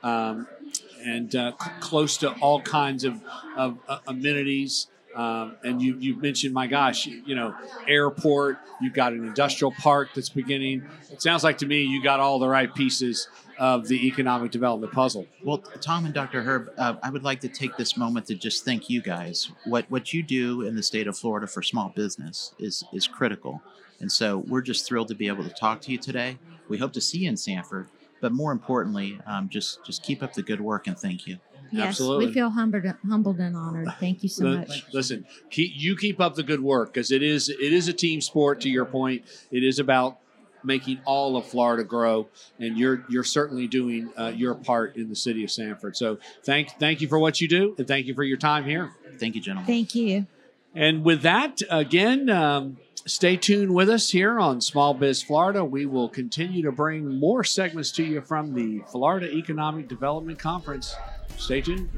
um, 0.02 0.46
and 1.02 1.34
uh, 1.34 1.52
c- 1.52 1.70
close 1.80 2.18
to 2.18 2.32
all 2.40 2.60
kinds 2.60 3.04
of 3.04 3.22
of 3.56 3.78
uh, 3.88 3.98
amenities. 4.06 4.88
Um, 5.14 5.56
and 5.62 5.80
you 5.80 5.96
you 5.98 6.16
mentioned, 6.16 6.52
my 6.54 6.66
gosh, 6.66 7.06
you, 7.06 7.22
you 7.24 7.34
know, 7.34 7.54
airport. 7.86 8.58
You've 8.80 8.94
got 8.94 9.12
an 9.12 9.24
industrial 9.24 9.72
park 9.72 10.08
that's 10.14 10.28
beginning. 10.28 10.84
It 11.10 11.22
sounds 11.22 11.44
like 11.44 11.58
to 11.58 11.66
me 11.66 11.82
you 11.82 12.02
got 12.02 12.20
all 12.20 12.38
the 12.38 12.48
right 12.48 12.72
pieces 12.74 13.28
of 13.58 13.86
the 13.86 14.06
economic 14.06 14.50
development 14.50 14.92
puzzle. 14.92 15.26
Well, 15.42 15.58
Tom 15.58 16.04
and 16.04 16.14
Dr. 16.14 16.42
Herb, 16.42 16.70
uh, 16.76 16.94
I 17.02 17.10
would 17.10 17.22
like 17.22 17.40
to 17.40 17.48
take 17.48 17.76
this 17.76 17.96
moment 17.96 18.26
to 18.26 18.34
just 18.34 18.64
thank 18.64 18.90
you 18.90 19.00
guys. 19.00 19.50
What 19.64 19.90
what 19.90 20.12
you 20.12 20.22
do 20.22 20.62
in 20.62 20.74
the 20.74 20.82
state 20.82 21.06
of 21.06 21.16
Florida 21.16 21.46
for 21.46 21.62
small 21.62 21.90
business 21.90 22.52
is 22.58 22.84
is 22.92 23.06
critical, 23.06 23.62
and 24.00 24.10
so 24.10 24.38
we're 24.38 24.62
just 24.62 24.86
thrilled 24.86 25.08
to 25.08 25.14
be 25.14 25.28
able 25.28 25.44
to 25.44 25.50
talk 25.50 25.80
to 25.82 25.92
you 25.92 25.98
today. 25.98 26.38
We 26.68 26.78
hope 26.78 26.92
to 26.94 27.00
see 27.00 27.18
you 27.18 27.28
in 27.28 27.36
Sanford, 27.36 27.88
but 28.20 28.32
more 28.32 28.52
importantly, 28.52 29.18
um, 29.26 29.48
just 29.48 29.84
just 29.84 30.02
keep 30.02 30.22
up 30.22 30.34
the 30.34 30.42
good 30.42 30.60
work 30.60 30.86
and 30.86 30.98
thank 30.98 31.26
you. 31.26 31.38
Yes 31.74 31.88
Absolutely. 31.88 32.26
we 32.26 32.32
feel 32.32 32.50
humbled, 32.50 32.84
humbled 33.06 33.38
and 33.38 33.56
honored 33.56 33.88
thank 34.00 34.22
you 34.22 34.28
so 34.28 34.44
Li- 34.44 34.56
much 34.58 34.84
Listen, 34.92 35.26
keep, 35.50 35.72
you 35.74 35.96
keep 35.96 36.20
up 36.20 36.34
the 36.34 36.42
good 36.42 36.60
work 36.60 36.92
because 36.92 37.10
it 37.10 37.22
is 37.22 37.48
it 37.48 37.72
is 37.72 37.88
a 37.88 37.92
team 37.92 38.20
sport. 38.20 38.60
To 38.62 38.68
your 38.70 38.84
point, 38.84 39.24
it 39.50 39.64
is 39.64 39.78
about 39.78 40.18
making 40.62 41.00
all 41.04 41.36
of 41.36 41.46
Florida 41.46 41.84
grow, 41.84 42.28
and 42.58 42.78
you're 42.78 43.04
you're 43.08 43.24
certainly 43.24 43.66
doing 43.66 44.10
uh, 44.16 44.32
your 44.34 44.54
part 44.54 44.96
in 44.96 45.08
the 45.08 45.16
city 45.16 45.44
of 45.44 45.50
Sanford. 45.50 45.96
So 45.96 46.18
thank 46.44 46.70
thank 46.78 47.00
you 47.00 47.08
for 47.08 47.18
what 47.18 47.40
you 47.40 47.48
do, 47.48 47.74
and 47.78 47.86
thank 47.86 48.06
you 48.06 48.14
for 48.14 48.24
your 48.24 48.38
time 48.38 48.64
here. 48.64 48.92
Thank 49.18 49.34
you, 49.34 49.40
gentlemen. 49.40 49.66
thank 49.66 49.94
you 49.94 50.26
And 50.74 51.04
with 51.04 51.22
that, 51.22 51.62
again, 51.70 52.28
um, 52.30 52.78
stay 53.06 53.36
tuned 53.36 53.74
with 53.74 53.88
us 53.88 54.10
here 54.10 54.40
on 54.40 54.60
Small 54.60 54.94
Biz 54.94 55.22
Florida. 55.22 55.64
We 55.64 55.86
will 55.86 56.08
continue 56.08 56.62
to 56.62 56.72
bring 56.72 57.18
more 57.20 57.44
segments 57.44 57.92
to 57.92 58.04
you 58.04 58.20
from 58.20 58.54
the 58.54 58.82
Florida 58.90 59.32
Economic 59.32 59.88
Development 59.88 60.38
Conference. 60.38 60.96
Stay 61.36 61.60
tuned. 61.60 61.88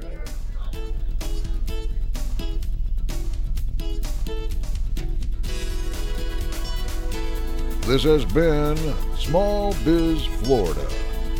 This 7.86 8.02
has 8.02 8.24
been 8.24 8.76
Small 9.16 9.72
Biz 9.84 10.26
Florida, 10.42 10.88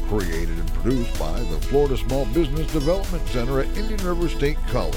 created 0.09 0.57
and 0.57 0.72
produced 0.75 1.18
by 1.18 1.40
the 1.40 1.59
Florida 1.62 1.96
Small 1.96 2.25
Business 2.27 2.72
Development 2.72 3.27
Center 3.31 3.59
at 3.61 3.77
Indian 3.77 3.99
River 4.07 4.29
State 4.29 4.59
College. 4.68 4.96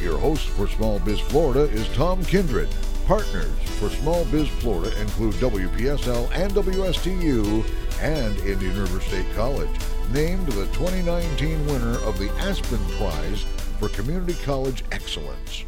Your 0.00 0.18
host 0.18 0.46
for 0.50 0.68
Small 0.68 1.00
Biz 1.00 1.18
Florida 1.18 1.62
is 1.72 1.88
Tom 1.96 2.24
Kindred. 2.24 2.68
Partners 3.06 3.50
for 3.80 3.88
Small 3.88 4.24
Biz 4.26 4.48
Florida 4.48 4.96
include 5.00 5.34
WPSL 5.34 6.30
and 6.32 6.52
WSTU 6.52 7.64
and 8.00 8.38
Indian 8.38 8.80
River 8.80 9.00
State 9.00 9.26
College, 9.34 9.70
named 10.12 10.46
the 10.48 10.66
2019 10.66 11.66
winner 11.66 11.98
of 12.04 12.18
the 12.18 12.30
Aspen 12.38 12.78
Prize 12.96 13.44
for 13.78 13.88
Community 13.88 14.34
College 14.44 14.84
Excellence. 14.92 15.64